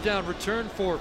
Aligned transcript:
first 0.00 0.04
down 0.04 0.26
return 0.26 0.68
for 0.68 0.98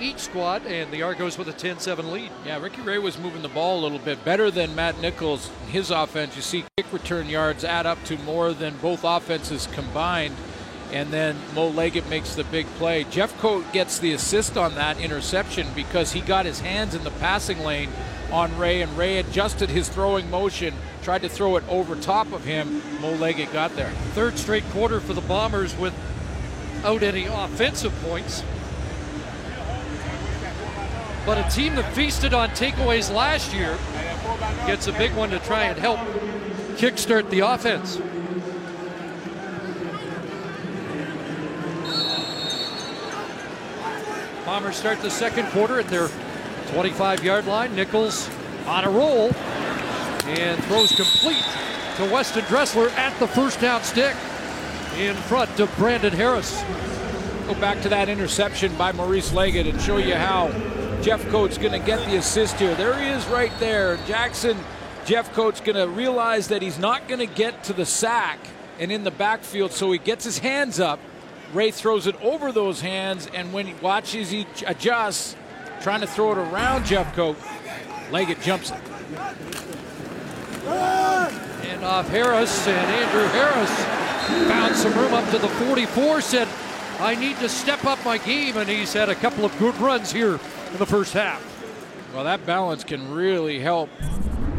each 0.00 0.18
squad, 0.18 0.66
and 0.66 0.90
the 0.90 1.02
Argos 1.02 1.38
with 1.38 1.48
a 1.48 1.52
10-7 1.52 2.10
lead. 2.10 2.30
Yeah, 2.44 2.60
Ricky 2.60 2.82
Ray 2.82 2.98
was 2.98 3.18
moving 3.18 3.42
the 3.42 3.48
ball 3.48 3.80
a 3.80 3.82
little 3.82 3.98
bit 3.98 4.24
better 4.24 4.50
than 4.50 4.74
Matt 4.74 5.00
Nichols. 5.00 5.50
His 5.68 5.90
offense, 5.90 6.36
you 6.36 6.42
see 6.42 6.64
kick 6.76 6.92
return 6.92 7.28
yards 7.28 7.64
add 7.64 7.86
up 7.86 8.02
to 8.04 8.18
more 8.18 8.52
than 8.52 8.76
both 8.78 9.04
offenses 9.04 9.68
combined. 9.72 10.34
And 10.92 11.10
then 11.12 11.36
Mo 11.54 11.68
Leggett 11.68 12.08
makes 12.08 12.34
the 12.34 12.44
big 12.44 12.66
play. 12.78 13.04
Jeffcoat 13.04 13.72
gets 13.72 13.98
the 13.98 14.12
assist 14.12 14.56
on 14.56 14.74
that 14.74 15.00
interception 15.00 15.66
because 15.74 16.12
he 16.12 16.20
got 16.20 16.44
his 16.44 16.60
hands 16.60 16.94
in 16.94 17.04
the 17.04 17.10
passing 17.12 17.60
lane 17.60 17.90
on 18.30 18.56
Ray, 18.58 18.82
and 18.82 18.96
Ray 18.98 19.18
adjusted 19.18 19.70
his 19.70 19.88
throwing 19.88 20.30
motion, 20.30 20.74
tried 21.02 21.22
to 21.22 21.28
throw 21.28 21.56
it 21.56 21.64
over 21.68 21.94
top 21.96 22.32
of 22.32 22.44
him. 22.44 22.82
Mo 23.00 23.12
Leggett 23.14 23.52
got 23.52 23.74
there. 23.76 23.90
Third 24.12 24.38
straight 24.38 24.68
quarter 24.70 25.00
for 25.00 25.14
the 25.14 25.20
Bombers 25.22 25.74
without 26.84 27.02
any 27.02 27.24
offensive 27.24 27.94
points. 28.02 28.44
But 31.24 31.38
a 31.38 31.48
team 31.48 31.76
that 31.76 31.90
feasted 31.94 32.34
on 32.34 32.50
takeaways 32.50 33.10
last 33.10 33.54
year 33.54 33.78
gets 34.66 34.86
a 34.86 34.92
big 34.92 35.14
one 35.14 35.30
to 35.30 35.38
try 35.38 35.64
and 35.64 35.78
help 35.78 35.98
kickstart 36.76 37.30
the 37.30 37.40
offense. 37.40 37.96
Bombers 44.44 44.76
start 44.76 45.00
the 45.00 45.10
second 45.10 45.46
quarter 45.52 45.80
at 45.80 45.88
their 45.88 46.10
25 46.72 47.24
yard 47.24 47.46
line. 47.46 47.74
Nichols 47.74 48.28
on 48.66 48.84
a 48.84 48.90
roll 48.90 49.32
and 50.26 50.62
throws 50.64 50.92
complete 50.92 51.44
to 51.96 52.04
Weston 52.12 52.44
Dressler 52.44 52.90
at 52.90 53.18
the 53.18 53.26
first 53.26 53.58
down 53.62 53.82
stick 53.82 54.14
in 54.98 55.14
front 55.14 55.58
of 55.60 55.74
Brandon 55.76 56.12
Harris. 56.12 56.62
Go 57.46 57.54
back 57.60 57.82
to 57.82 57.88
that 57.90 58.08
interception 58.08 58.74
by 58.76 58.92
Maurice 58.92 59.32
Leggett 59.32 59.66
and 59.66 59.80
show 59.80 59.98
you 59.98 60.14
how 60.14 60.48
Jeffcoat's 61.02 61.58
going 61.58 61.72
to 61.72 61.84
get 61.84 62.04
the 62.08 62.16
assist 62.16 62.56
here. 62.56 62.74
There 62.74 62.98
he 62.98 63.08
is 63.08 63.26
right 63.26 63.52
there. 63.58 63.98
Jackson 64.06 64.56
Jeffcoat's 65.04 65.60
going 65.60 65.76
to 65.76 65.86
realize 65.86 66.48
that 66.48 66.62
he's 66.62 66.78
not 66.78 67.08
going 67.08 67.20
to 67.20 67.26
get 67.26 67.64
to 67.64 67.74
the 67.74 67.84
sack 67.84 68.38
and 68.78 68.90
in 68.90 69.04
the 69.04 69.10
backfield, 69.10 69.72
so 69.72 69.92
he 69.92 69.98
gets 69.98 70.24
his 70.24 70.38
hands 70.38 70.80
up. 70.80 70.98
Ray 71.52 71.70
throws 71.70 72.06
it 72.06 72.20
over 72.22 72.50
those 72.50 72.80
hands, 72.80 73.28
and 73.34 73.52
when 73.52 73.66
he 73.66 73.74
watches, 73.74 74.30
he 74.30 74.46
adjusts, 74.66 75.36
trying 75.82 76.00
to 76.00 76.06
throw 76.06 76.32
it 76.32 76.38
around 76.38 76.84
Jeffcoat. 76.84 77.36
Leggett 78.10 78.40
jumps 78.40 78.70
it. 78.70 78.80
And 80.66 81.84
off 81.84 82.08
Harris, 82.08 82.66
and 82.66 82.90
Andrew 82.90 83.26
Harris 83.28 84.13
found 84.48 84.74
some 84.76 84.92
room 84.94 85.14
up 85.14 85.28
to 85.30 85.38
the 85.38 85.48
44, 85.48 86.20
said, 86.20 86.48
I 87.00 87.14
need 87.14 87.36
to 87.38 87.48
step 87.48 87.84
up 87.84 88.02
my 88.04 88.18
game, 88.18 88.56
and 88.56 88.68
he's 88.68 88.92
had 88.92 89.08
a 89.08 89.14
couple 89.14 89.44
of 89.44 89.56
good 89.58 89.76
runs 89.78 90.12
here 90.12 90.34
in 90.72 90.78
the 90.78 90.86
first 90.86 91.12
half. 91.12 91.42
Well, 92.14 92.24
that 92.24 92.46
balance 92.46 92.84
can 92.84 93.12
really 93.12 93.58
help 93.58 93.90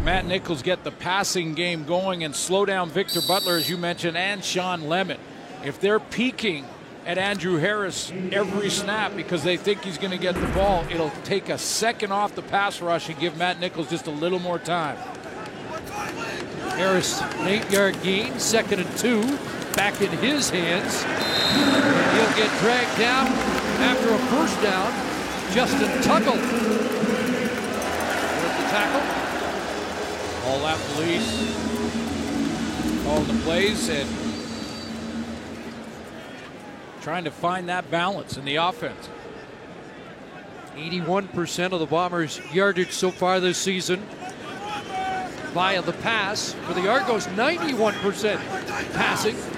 Matt 0.04 0.26
Nichols 0.26 0.62
get 0.62 0.84
the 0.84 0.92
passing 0.92 1.54
game 1.54 1.86
going 1.86 2.24
and 2.24 2.36
slow 2.36 2.66
down 2.66 2.90
Victor 2.90 3.22
Butler, 3.28 3.56
as 3.56 3.70
you 3.70 3.78
mentioned, 3.78 4.18
and 4.18 4.44
Shawn 4.44 4.88
Lemon. 4.88 5.18
If 5.64 5.80
they're 5.80 6.00
peaking 6.00 6.66
at 7.06 7.18
Andrew 7.18 7.58
Harris 7.58 8.12
every 8.32 8.70
snap 8.70 9.16
because 9.16 9.44
they 9.44 9.58
think 9.58 9.84
he's 9.84 9.98
going 9.98 10.12
to 10.12 10.18
get 10.18 10.36
the 10.36 10.48
ball, 10.48 10.86
it'll 10.92 11.12
take 11.24 11.50
a 11.50 11.58
second 11.58 12.12
off 12.12 12.36
the 12.36 12.42
pass 12.42 12.82
rush 12.82 13.10
and 13.10 13.18
give 13.20 13.38
Matt 13.38 13.60
Nichols 13.60 13.90
just 13.90 14.08
a 14.08 14.12
little 14.12 14.40
more 14.40 14.60
time. 14.60 14.98
Harris, 16.76 17.22
an 17.22 17.48
eight 17.48 17.72
yard 17.72 17.96
gain, 18.04 18.38
second 18.38 18.82
and 18.82 18.98
two, 18.98 19.22
back 19.76 20.02
in 20.02 20.12
his 20.20 20.50
hands. 20.50 21.04
He'll 21.04 22.36
get 22.36 22.50
dragged 22.62 22.98
down 22.98 23.28
after 23.82 24.14
a 24.14 24.18
first 24.30 24.62
down. 24.62 24.92
Justin 25.54 25.90
Tuggle 26.02 26.36
with 28.42 28.58
the 28.58 28.64
tackle. 28.70 29.04
All 30.50 30.60
that 30.60 30.80
police 30.94 31.30
calling 33.04 33.28
the 33.28 33.44
plays 33.44 33.90
and 33.90 34.10
trying 37.02 37.24
to 37.24 37.32
find 37.32 37.70
that 37.70 37.90
balance 37.92 38.38
in 38.38 38.46
the 38.46 38.56
offense. 38.56 39.10
81% 40.76 41.72
of 41.72 41.80
the 41.80 41.86
Bombers' 41.86 42.42
yardage 42.52 42.92
so 42.92 43.12
far 43.12 43.40
this 43.40 43.58
season 43.58 44.02
via 45.54 45.82
the 45.82 45.94
pass. 45.94 46.54
For 46.66 46.74
the 46.74 46.90
Argos, 46.90 47.28
91% 47.28 48.38
passing. 48.94 49.55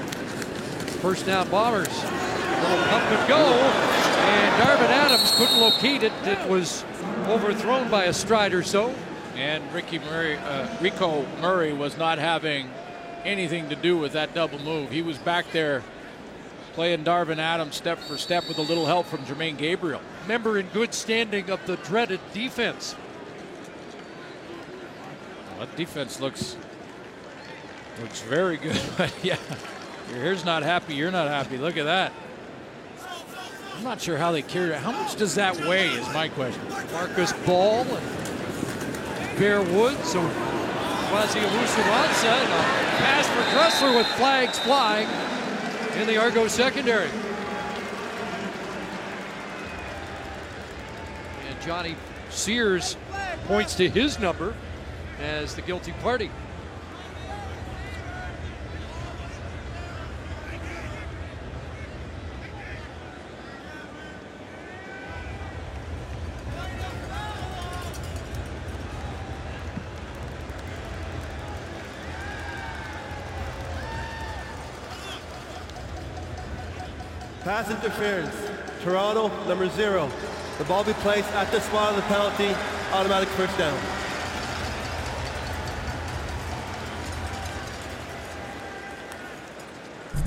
First 1.07 1.25
down 1.25 1.49
Bombers. 1.49 1.87
Little 1.87 2.83
pump 2.89 3.05
and 3.05 3.29
go. 3.29 3.37
And 3.37 4.61
Darvin 4.61 4.89
Adams 4.89 5.31
couldn't 5.37 5.57
locate 5.57 6.03
it. 6.03 6.11
It 6.25 6.49
was 6.49 6.83
overthrown 7.27 7.89
by 7.89 8.03
a 8.07 8.13
stride 8.13 8.53
or 8.53 8.61
so. 8.61 8.93
And 9.37 9.63
Ricky 9.71 9.99
Murray, 9.99 10.35
uh, 10.35 10.67
Rico 10.81 11.25
Murray 11.39 11.71
was 11.71 11.97
not 11.97 12.17
having 12.17 12.69
anything 13.23 13.69
to 13.69 13.75
do 13.77 13.97
with 13.97 14.11
that 14.11 14.33
double 14.33 14.59
move. 14.59 14.91
He 14.91 15.01
was 15.01 15.17
back 15.17 15.49
there 15.53 15.81
playing 16.73 17.05
Darvin 17.05 17.37
Adams 17.37 17.77
step 17.77 17.99
for 17.99 18.17
step 18.17 18.45
with 18.49 18.57
a 18.57 18.63
little 18.63 18.85
help 18.85 19.05
from 19.05 19.19
Jermaine 19.19 19.57
Gabriel. 19.57 20.01
Member 20.27 20.57
in 20.57 20.67
good 20.73 20.93
standing 20.93 21.49
of 21.49 21.65
the 21.67 21.77
dreaded 21.77 22.19
defense. 22.33 22.97
Well, 25.51 25.65
that 25.65 25.73
defense 25.77 26.19
looks 26.19 26.57
looks 28.01 28.19
very 28.19 28.57
good. 28.57 28.77
But 28.97 29.13
yeah, 29.23 29.37
your 30.09 30.19
hair's 30.19 30.45
not 30.45 30.63
happy. 30.63 30.95
You're 30.95 31.11
not 31.11 31.27
happy. 31.27 31.57
Look 31.57 31.77
at 31.77 31.85
that. 31.85 32.13
I'm 33.75 33.83
not 33.83 34.01
sure 34.01 34.17
how 34.17 34.31
they 34.31 34.41
carried 34.41 34.71
it. 34.71 34.77
How 34.79 34.91
much 34.91 35.15
does 35.15 35.35
that 35.35 35.55
weigh? 35.67 35.89
Is 35.89 36.07
my 36.13 36.29
question. 36.29 36.61
Marcus 36.93 37.33
Ball 37.45 37.83
and 37.83 39.39
Bear 39.39 39.61
Woods. 39.61 40.11
So 40.11 40.19
Akwasi 40.19 41.41
Owusu-Ansah 41.41 42.25
and 42.25 42.53
a 42.53 42.63
pass 42.97 43.27
for 43.27 43.43
Dressler 43.55 43.95
with 43.95 44.07
flags 44.17 44.57
flying 44.59 45.07
in 46.01 46.07
the 46.07 46.17
Argo 46.17 46.47
secondary. 46.47 47.09
And 51.47 51.61
Johnny 51.61 51.95
Sears 52.29 52.97
points 53.45 53.75
to 53.75 53.87
his 53.89 54.19
number 54.19 54.55
as 55.21 55.55
the 55.55 55.61
guilty 55.61 55.93
party. 56.01 56.29
Pass 77.47 77.71
interference. 77.71 78.35
Toronto, 78.83 79.29
number 79.47 79.69
zero. 79.69 80.11
The 80.57 80.65
ball 80.65 80.83
be 80.83 80.91
placed 80.95 81.31
at 81.31 81.49
the 81.49 81.61
spot 81.61 81.91
of 81.91 81.95
the 81.95 82.01
penalty. 82.01 82.53
Automatic 82.91 83.29
first 83.29 83.57
down. 83.57 83.79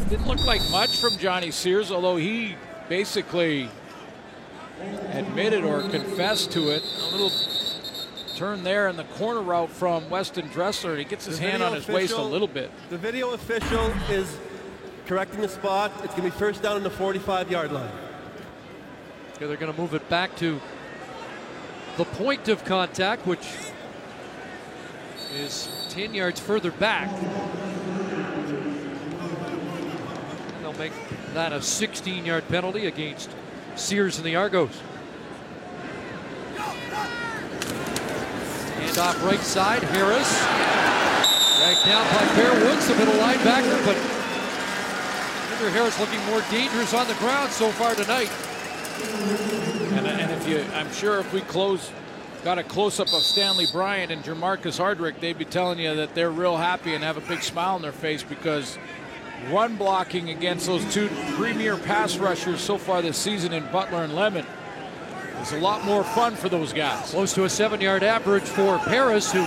Didn't 0.08 0.26
look 0.26 0.42
like 0.46 0.62
much 0.70 0.98
from 0.98 1.18
Johnny 1.18 1.50
Sears, 1.50 1.92
although 1.92 2.16
he 2.16 2.56
basically 2.88 3.68
admitted 5.10 5.62
or 5.62 5.82
confessed 5.82 6.52
to 6.52 6.70
it. 6.70 6.82
A 6.82 7.10
little 7.14 7.32
turn 8.34 8.64
there 8.64 8.88
in 8.88 8.96
the 8.96 9.04
corner 9.04 9.42
route 9.42 9.68
from 9.68 10.08
Weston 10.08 10.48
Dressler. 10.48 10.96
He 10.96 11.04
gets 11.04 11.26
his 11.26 11.38
The 11.38 11.50
hand 11.50 11.62
on 11.62 11.74
his 11.74 11.86
waist 11.86 12.14
a 12.14 12.22
little 12.22 12.48
bit. 12.48 12.70
The 12.88 12.96
video 12.96 13.32
official 13.32 13.92
is 14.08 14.38
correcting 15.10 15.40
the 15.40 15.48
spot. 15.48 15.90
It's 16.04 16.14
going 16.14 16.30
to 16.30 16.36
be 16.36 16.38
first 16.38 16.62
down 16.62 16.76
in 16.76 16.84
the 16.84 16.90
45 16.90 17.50
yard 17.50 17.72
line. 17.72 17.90
They're 19.40 19.56
going 19.56 19.72
to 19.72 19.76
move 19.76 19.92
it 19.92 20.08
back 20.08 20.36
to 20.36 20.60
the 21.96 22.04
point 22.04 22.46
of 22.46 22.64
contact, 22.64 23.26
which 23.26 23.44
is 25.34 25.68
10 25.88 26.14
yards 26.14 26.38
further 26.38 26.70
back. 26.70 27.10
And 30.54 30.62
they'll 30.62 30.74
make 30.74 30.92
that 31.34 31.52
a 31.52 31.60
16 31.60 32.24
yard 32.24 32.46
penalty 32.46 32.86
against 32.86 33.30
Sears 33.74 34.16
and 34.16 34.24
the 34.24 34.36
Argos. 34.36 34.80
And 38.76 38.98
off 38.98 39.24
right 39.24 39.40
side, 39.40 39.82
Harris. 39.82 40.38
Dragged 41.58 41.84
down 41.84 42.06
by 42.14 42.24
Bear 42.36 42.64
Woods, 42.64 42.86
the 42.86 42.94
middle 42.94 43.14
linebacker, 43.14 43.84
but 43.84 44.19
Andrew 45.60 45.78
Harris 45.78 46.00
looking 46.00 46.24
more 46.24 46.40
dangerous 46.50 46.94
on 46.94 47.06
the 47.06 47.12
ground 47.16 47.52
so 47.52 47.68
far 47.72 47.94
tonight. 47.94 48.30
And, 49.92 50.06
uh, 50.06 50.10
and 50.10 50.30
if 50.30 50.48
you, 50.48 50.64
I'm 50.72 50.90
sure 50.90 51.20
if 51.20 51.30
we 51.34 51.42
close, 51.42 51.92
got 52.42 52.56
a 52.56 52.62
close 52.62 52.98
up 52.98 53.08
of 53.08 53.20
Stanley 53.20 53.66
Bryant 53.70 54.10
and 54.10 54.24
Jermarcus 54.24 54.80
Hardrick, 54.80 55.20
they'd 55.20 55.36
be 55.36 55.44
telling 55.44 55.78
you 55.78 55.94
that 55.96 56.14
they're 56.14 56.30
real 56.30 56.56
happy 56.56 56.94
and 56.94 57.04
have 57.04 57.18
a 57.18 57.20
big 57.20 57.42
smile 57.42 57.74
on 57.74 57.82
their 57.82 57.92
face 57.92 58.22
because 58.22 58.78
run 59.50 59.76
blocking 59.76 60.30
against 60.30 60.64
those 60.64 60.94
two 60.94 61.10
premier 61.36 61.76
pass 61.76 62.16
rushers 62.16 62.62
so 62.62 62.78
far 62.78 63.02
this 63.02 63.18
season 63.18 63.52
in 63.52 63.70
Butler 63.70 64.04
and 64.04 64.14
Lemon. 64.14 64.46
It's 65.40 65.52
a 65.52 65.58
lot 65.58 65.84
more 65.84 66.04
fun 66.04 66.36
for 66.36 66.48
those 66.48 66.72
guys. 66.72 67.10
Close 67.10 67.34
to 67.34 67.44
a 67.44 67.50
seven 67.50 67.82
yard 67.82 68.02
average 68.02 68.44
for 68.44 68.78
Harris, 68.78 69.30
who 69.30 69.46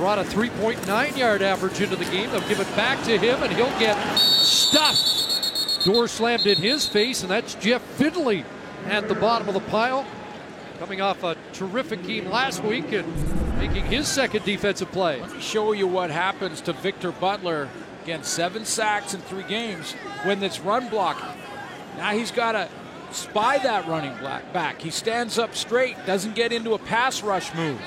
brought 0.00 0.18
a 0.18 0.22
3.9 0.22 1.14
yard 1.14 1.42
average 1.42 1.78
into 1.82 1.94
the 1.94 2.06
game. 2.06 2.30
They'll 2.30 2.48
give 2.48 2.58
it 2.58 2.74
back 2.74 3.04
to 3.04 3.18
him, 3.18 3.42
and 3.42 3.52
he'll 3.52 3.78
get 3.78 3.94
stuffed. 4.16 5.84
Door 5.84 6.08
slammed 6.08 6.46
in 6.46 6.56
his 6.56 6.88
face, 6.88 7.20
and 7.20 7.30
that's 7.30 7.54
Jeff 7.56 7.82
Findlay 7.82 8.46
at 8.86 9.08
the 9.08 9.14
bottom 9.14 9.46
of 9.46 9.52
the 9.52 9.60
pile. 9.60 10.06
Coming 10.78 11.02
off 11.02 11.22
a 11.22 11.36
terrific 11.52 12.02
game 12.04 12.30
last 12.30 12.64
week 12.64 12.92
and 12.92 13.06
making 13.58 13.84
his 13.84 14.08
second 14.08 14.42
defensive 14.46 14.90
play. 14.90 15.20
Let 15.20 15.34
me 15.34 15.40
show 15.42 15.72
you 15.72 15.86
what 15.86 16.10
happens 16.10 16.62
to 16.62 16.72
Victor 16.72 17.12
Butler. 17.12 17.68
Again, 18.02 18.22
seven 18.22 18.64
sacks 18.64 19.12
in 19.12 19.20
three 19.20 19.42
games 19.42 19.92
when 20.22 20.42
it's 20.42 20.60
run 20.60 20.88
blocking. 20.88 21.28
Now 21.98 22.12
he's 22.12 22.30
got 22.30 22.52
to 22.52 22.70
spy 23.10 23.58
that 23.58 23.86
running 23.86 24.16
back. 24.54 24.80
He 24.80 24.88
stands 24.88 25.38
up 25.38 25.54
straight, 25.54 25.98
doesn't 26.06 26.34
get 26.34 26.54
into 26.54 26.72
a 26.72 26.78
pass 26.78 27.22
rush 27.22 27.54
move. 27.54 27.78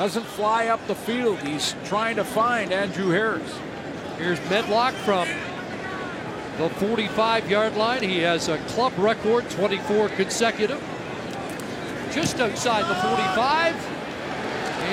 Doesn't 0.00 0.24
fly 0.24 0.68
up 0.68 0.80
the 0.86 0.94
field. 0.94 1.40
He's 1.40 1.74
trying 1.84 2.16
to 2.16 2.24
find 2.24 2.72
Andrew 2.72 3.10
Harris. 3.10 3.58
Here's 4.16 4.40
Medlock 4.48 4.94
from 4.94 5.28
the 6.56 6.70
45 6.76 7.50
yard 7.50 7.76
line. 7.76 8.02
He 8.02 8.20
has 8.20 8.48
a 8.48 8.56
club 8.68 8.94
record 8.96 9.50
24 9.50 10.08
consecutive 10.08 10.82
just 12.12 12.40
outside 12.40 12.88
the 12.88 12.94
45. 12.94 13.74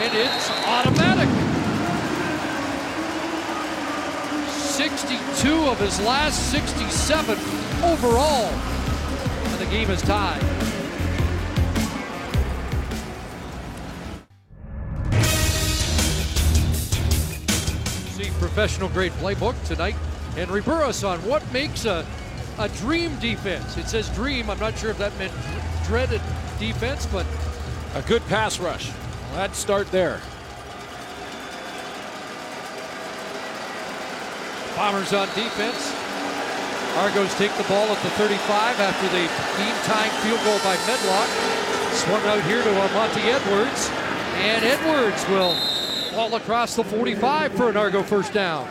And 0.01 0.13
it's 0.13 0.51
automatic. 0.67 1.29
62 4.59 5.53
of 5.69 5.79
his 5.79 6.01
last 6.01 6.51
67 6.51 7.39
overall. 7.81 8.51
And 8.51 9.59
the 9.61 9.71
game 9.71 9.89
is 9.89 10.01
tied. 10.01 10.76
Professional 18.57 18.89
grade 18.89 19.11
playbook 19.21 19.53
tonight. 19.67 19.93
Henry 20.33 20.61
Burris 20.61 21.03
on 21.03 21.19
what 21.19 21.43
makes 21.53 21.85
a, 21.85 22.03
a 22.57 22.67
dream 22.69 23.15
defense. 23.19 23.77
It 23.77 23.85
says 23.85 24.09
dream. 24.15 24.49
I'm 24.49 24.57
not 24.57 24.75
sure 24.75 24.89
if 24.89 24.97
that 24.97 25.15
meant 25.19 25.31
dreaded 25.85 26.21
defense, 26.57 27.05
but 27.05 27.23
a 27.93 28.01
good 28.01 28.25
pass 28.25 28.57
rush. 28.57 28.89
Let's 29.35 29.59
start 29.59 29.91
there. 29.91 30.19
Bombers 34.75 35.13
on 35.13 35.27
defense. 35.37 35.93
Argos 36.97 37.37
take 37.37 37.53
the 37.57 37.63
ball 37.69 37.85
at 37.93 38.01
the 38.01 38.09
35 38.17 38.79
after 38.79 39.07
the 39.09 39.21
game 39.61 39.77
time 39.85 40.09
field 40.25 40.41
goal 40.41 40.57
by 40.65 40.73
Medlock. 40.89 41.29
Swung 41.93 42.25
out 42.25 42.41
here 42.49 42.63
to 42.63 42.71
Monty 42.73 43.21
Edwards. 43.21 43.91
And 44.41 44.65
Edwards 44.65 45.23
will 45.29 45.53
fall 46.17 46.33
across 46.33 46.75
the 46.75 46.83
45 46.83 47.53
for 47.53 47.69
an 47.69 47.77
Argo 47.77 48.01
first 48.01 48.33
down. 48.33 48.67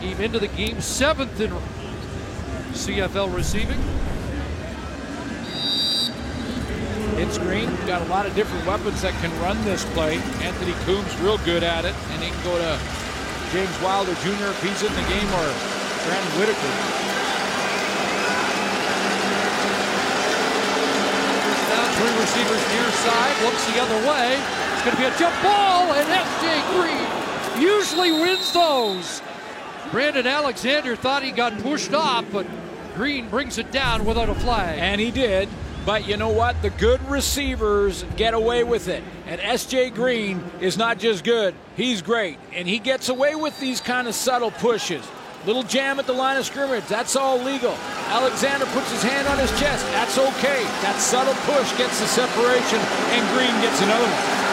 Game 0.00 0.18
into 0.18 0.38
the 0.38 0.48
game, 0.48 0.80
seventh 0.80 1.38
in 1.42 1.50
CFL 2.72 3.34
receiving. 3.36 3.78
It's 7.20 7.36
Green. 7.36 7.68
Got 7.86 8.00
a 8.00 8.06
lot 8.06 8.24
of 8.24 8.34
different 8.34 8.66
weapons 8.66 9.02
that 9.02 9.12
can 9.20 9.30
run 9.42 9.62
this 9.62 9.84
play. 9.92 10.16
Anthony 10.40 10.72
Coombs 10.86 11.14
real 11.20 11.36
good 11.44 11.62
at 11.62 11.84
it. 11.84 11.94
And 12.12 12.22
he 12.22 12.30
can 12.30 12.44
go 12.44 12.56
to 12.56 12.80
James 13.52 13.78
Wilder 13.82 14.14
Jr. 14.24 14.56
if 14.56 14.62
he's 14.62 14.82
in 14.82 14.92
the 14.94 15.04
game 15.12 15.28
or 15.36 15.52
Brandon 16.08 16.32
Whitaker. 16.40 17.04
Now 21.68 21.93
three 22.04 22.20
receivers 22.20 22.68
near 22.68 22.90
side. 22.90 23.44
Looks 23.44 23.72
the 23.72 23.80
other 23.80 24.08
way. 24.08 24.36
It's 24.74 24.82
going 24.82 24.94
to 24.94 25.02
be 25.02 25.08
a 25.08 25.18
jump 25.18 25.34
ball. 25.42 25.90
And 25.92 26.08
S.J. 26.10 26.60
Green 26.76 27.62
usually 27.62 28.12
wins 28.12 28.52
those. 28.52 29.22
Brandon 29.90 30.26
Alexander 30.26 30.96
thought 30.96 31.22
he 31.22 31.30
got 31.30 31.58
pushed 31.60 31.94
off, 31.94 32.26
but 32.30 32.46
Green 32.94 33.28
brings 33.30 33.56
it 33.56 33.72
down 33.72 34.04
without 34.04 34.28
a 34.28 34.34
flag. 34.34 34.78
And 34.78 35.00
he 35.00 35.10
did. 35.10 35.48
But 35.86 36.06
you 36.06 36.16
know 36.16 36.30
what? 36.30 36.60
The 36.60 36.70
good 36.70 37.00
receivers 37.08 38.04
get 38.16 38.34
away 38.34 38.64
with 38.64 38.88
it. 38.88 39.02
And 39.26 39.40
SJ 39.40 39.94
Green 39.94 40.42
is 40.60 40.76
not 40.76 40.98
just 40.98 41.24
good, 41.24 41.54
he's 41.76 42.02
great. 42.02 42.38
And 42.52 42.68
he 42.68 42.78
gets 42.78 43.08
away 43.08 43.34
with 43.34 43.58
these 43.60 43.80
kind 43.80 44.08
of 44.08 44.14
subtle 44.14 44.50
pushes. 44.50 45.06
Little 45.46 45.62
jam 45.62 45.98
at 45.98 46.06
the 46.06 46.12
line 46.12 46.38
of 46.38 46.46
scrimmage, 46.46 46.86
that's 46.86 47.16
all 47.16 47.38
legal. 47.38 47.76
Alexander 48.08 48.64
puts 48.72 48.90
his 48.90 49.02
hand 49.02 49.28
on 49.28 49.36
his 49.38 49.50
chest, 49.60 49.84
that's 49.92 50.16
okay. 50.16 50.64
That 50.80 50.96
subtle 50.98 51.34
push 51.44 51.68
gets 51.76 52.00
the 52.00 52.06
separation, 52.06 52.80
and 53.12 53.20
Green 53.36 53.52
gets 53.60 53.76
another 53.82 54.08
one. 54.08 54.44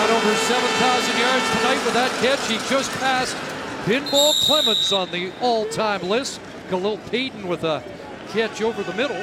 Not 0.00 0.08
over 0.08 0.34
7,000 0.34 1.20
yards 1.20 1.44
tonight 1.52 1.84
with 1.84 1.94
that 1.94 2.10
catch. 2.20 2.48
He 2.48 2.56
just 2.68 2.90
passed 2.92 3.36
Pinball 3.84 4.32
Clemons 4.46 4.96
on 4.96 5.10
the 5.10 5.32
all-time 5.42 6.02
list. 6.08 6.40
Khalil 6.70 6.98
Payton 7.10 7.46
with 7.46 7.64
a 7.64 7.84
catch 8.28 8.62
over 8.62 8.82
the 8.82 8.94
middle. 8.94 9.22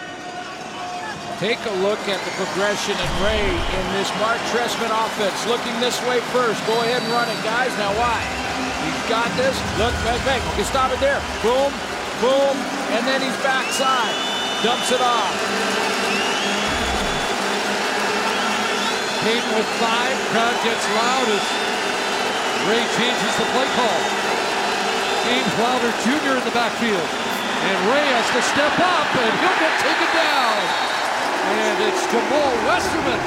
Take 1.44 1.60
a 1.68 1.76
look 1.84 2.00
at 2.08 2.24
the 2.24 2.32
progression 2.40 2.96
and 2.96 3.14
Ray 3.20 3.44
in 3.44 3.86
this 4.00 4.08
Mark 4.24 4.40
Trestman 4.48 4.88
offense. 4.96 5.36
Looking 5.44 5.76
this 5.84 6.00
way 6.08 6.24
first. 6.32 6.56
Go 6.64 6.72
ahead 6.88 7.04
and 7.04 7.12
run 7.12 7.28
it, 7.28 7.36
guys. 7.44 7.68
Now 7.76 7.92
why? 8.00 8.16
He's 8.88 9.04
got 9.12 9.28
this. 9.36 9.52
Look, 9.76 9.92
back, 10.08 10.24
back. 10.24 10.40
Okay, 10.56 10.64
stop 10.64 10.96
it 10.96 11.04
there. 11.04 11.20
Boom, 11.44 11.68
boom, 12.24 12.56
and 12.96 13.04
then 13.04 13.20
he's 13.20 13.36
backside. 13.44 14.16
Dumps 14.64 14.88
it 14.96 15.04
off. 15.04 15.36
Payton 19.28 19.52
with 19.60 19.68
five. 19.84 20.16
Crowd 20.32 20.56
gets 20.64 20.86
loud 20.96 21.28
as 21.28 21.44
Ray 22.72 22.88
changes 22.96 23.34
the 23.36 23.48
play 23.52 23.68
call. 23.76 24.00
James 25.28 25.54
Wilder 25.60 25.92
Jr. 26.08 26.40
in 26.40 26.44
the 26.48 26.56
backfield. 26.56 27.10
And 27.68 27.76
Ray 27.92 28.08
has 28.16 28.32
to 28.32 28.42
step 28.48 28.76
up, 28.80 29.12
and 29.12 29.32
he'll 29.44 29.60
get 29.60 29.76
taken 29.84 30.08
down. 30.16 31.03
And 31.46 31.84
it's 31.84 32.08
Jamaal 32.08 32.54
Westerman. 32.66 33.20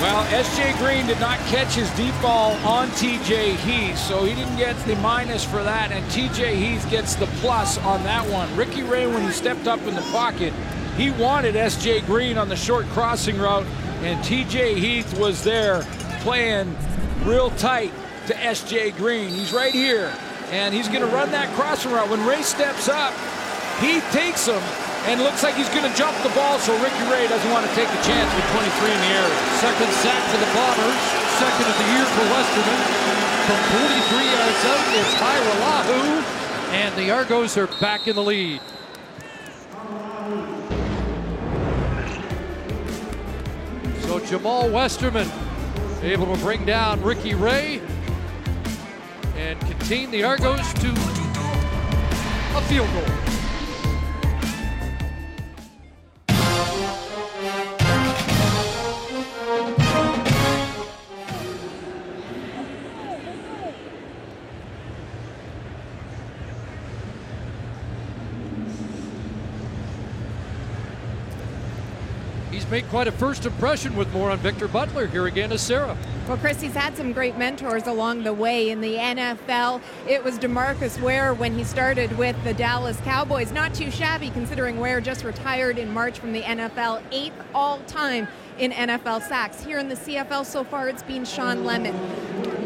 Well, 0.00 0.22
S.J. 0.34 0.72
Green 0.78 1.06
did 1.06 1.20
not 1.20 1.38
catch 1.40 1.74
his 1.74 1.90
deep 1.90 2.14
ball 2.22 2.52
on 2.66 2.90
T.J. 2.92 3.56
Heath, 3.56 3.98
so 3.98 4.24
he 4.24 4.34
didn't 4.34 4.56
get 4.56 4.74
the 4.86 4.96
minus 4.96 5.44
for 5.44 5.62
that, 5.62 5.92
and 5.92 6.10
T.J. 6.10 6.56
Heath 6.56 6.88
gets 6.90 7.16
the 7.16 7.26
plus 7.42 7.76
on 7.78 8.02
that 8.04 8.26
one. 8.30 8.54
Ricky 8.56 8.82
Ray, 8.82 9.06
when 9.06 9.22
he 9.22 9.30
stepped 9.30 9.66
up 9.66 9.80
in 9.82 9.94
the 9.94 10.00
pocket, 10.10 10.54
he 10.96 11.10
wanted 11.10 11.54
S.J. 11.54 12.00
Green 12.02 12.38
on 12.38 12.48
the 12.48 12.56
short 12.56 12.86
crossing 12.86 13.38
route, 13.38 13.66
and 14.00 14.24
T.J. 14.24 14.80
Heath 14.80 15.18
was 15.18 15.44
there 15.44 15.82
playing 16.20 16.74
real 17.24 17.50
tight 17.50 17.92
to 18.26 18.42
S.J. 18.42 18.92
Green. 18.92 19.28
He's 19.28 19.52
right 19.52 19.74
here 19.74 20.10
and 20.50 20.74
he's 20.74 20.88
going 20.88 21.00
to 21.00 21.06
run 21.06 21.30
that 21.30 21.48
crossing 21.54 21.92
route. 21.92 22.08
When 22.10 22.26
Ray 22.26 22.42
steps 22.42 22.88
up, 22.88 23.14
he 23.80 24.00
takes 24.12 24.46
him 24.46 24.62
and 25.08 25.20
looks 25.20 25.42
like 25.42 25.56
he's 25.56 25.68
going 25.70 25.88
to 25.88 25.96
jump 25.96 26.16
the 26.22 26.28
ball, 26.36 26.58
so 26.58 26.76
Ricky 26.84 27.04
Ray 27.08 27.26
doesn't 27.26 27.50
want 27.50 27.64
to 27.66 27.72
take 27.74 27.88
a 27.88 28.02
chance 28.04 28.28
with 28.36 28.44
23 28.52 28.92
in 28.92 29.00
the 29.00 29.12
air. 29.16 29.28
Second 29.56 29.90
sack 30.04 30.22
for 30.28 30.36
the 30.36 30.50
Bombers, 30.52 31.00
second 31.40 31.66
of 31.66 31.76
the 31.80 31.88
year 31.96 32.04
for 32.04 32.24
Westerman. 32.28 32.80
From 33.48 33.60
43 33.80 34.24
yards 34.28 34.62
out, 34.68 34.84
it's 35.00 35.14
Lahu, 35.64 36.22
and 36.72 36.94
the 36.96 37.10
Argos 37.10 37.56
are 37.56 37.66
back 37.80 38.06
in 38.06 38.14
the 38.14 38.22
lead. 38.22 38.60
So 44.02 44.20
Jamaal 44.20 44.70
Westerman 44.70 45.30
able 46.02 46.34
to 46.34 46.40
bring 46.42 46.64
down 46.64 47.02
Ricky 47.02 47.34
Ray 47.34 47.80
and 49.36 49.58
contain 49.60 50.10
the 50.10 50.24
Argos 50.24 50.72
to 50.74 50.90
a 52.56 52.62
field 52.68 52.88
goal. 52.92 53.29
Made 72.70 72.88
quite 72.88 73.08
a 73.08 73.12
first 73.12 73.46
impression 73.46 73.96
with 73.96 74.12
more 74.12 74.30
on 74.30 74.38
Victor 74.38 74.68
Butler. 74.68 75.08
Here 75.08 75.26
again 75.26 75.50
is 75.50 75.60
Sarah. 75.60 75.96
Well, 76.28 76.36
Chris, 76.36 76.60
he's 76.60 76.74
had 76.74 76.96
some 76.96 77.12
great 77.12 77.36
mentors 77.36 77.88
along 77.88 78.22
the 78.22 78.32
way 78.32 78.70
in 78.70 78.80
the 78.80 78.94
NFL. 78.94 79.82
It 80.06 80.22
was 80.22 80.38
DeMarcus 80.38 81.02
Ware 81.02 81.34
when 81.34 81.58
he 81.58 81.64
started 81.64 82.16
with 82.16 82.36
the 82.44 82.54
Dallas 82.54 82.96
Cowboys. 83.00 83.50
Not 83.50 83.74
too 83.74 83.90
shabby 83.90 84.30
considering 84.30 84.78
Ware 84.78 85.00
just 85.00 85.24
retired 85.24 85.78
in 85.78 85.92
March 85.92 86.20
from 86.20 86.32
the 86.32 86.42
NFL, 86.42 87.02
eighth 87.10 87.34
all 87.52 87.80
time 87.88 88.28
in 88.60 88.70
NFL 88.70 89.22
sacks. 89.22 89.64
Here 89.64 89.80
in 89.80 89.88
the 89.88 89.96
CFL 89.96 90.46
so 90.46 90.62
far, 90.62 90.88
it's 90.88 91.02
been 91.02 91.24
Shawn 91.24 91.64
Lemon. 91.64 91.96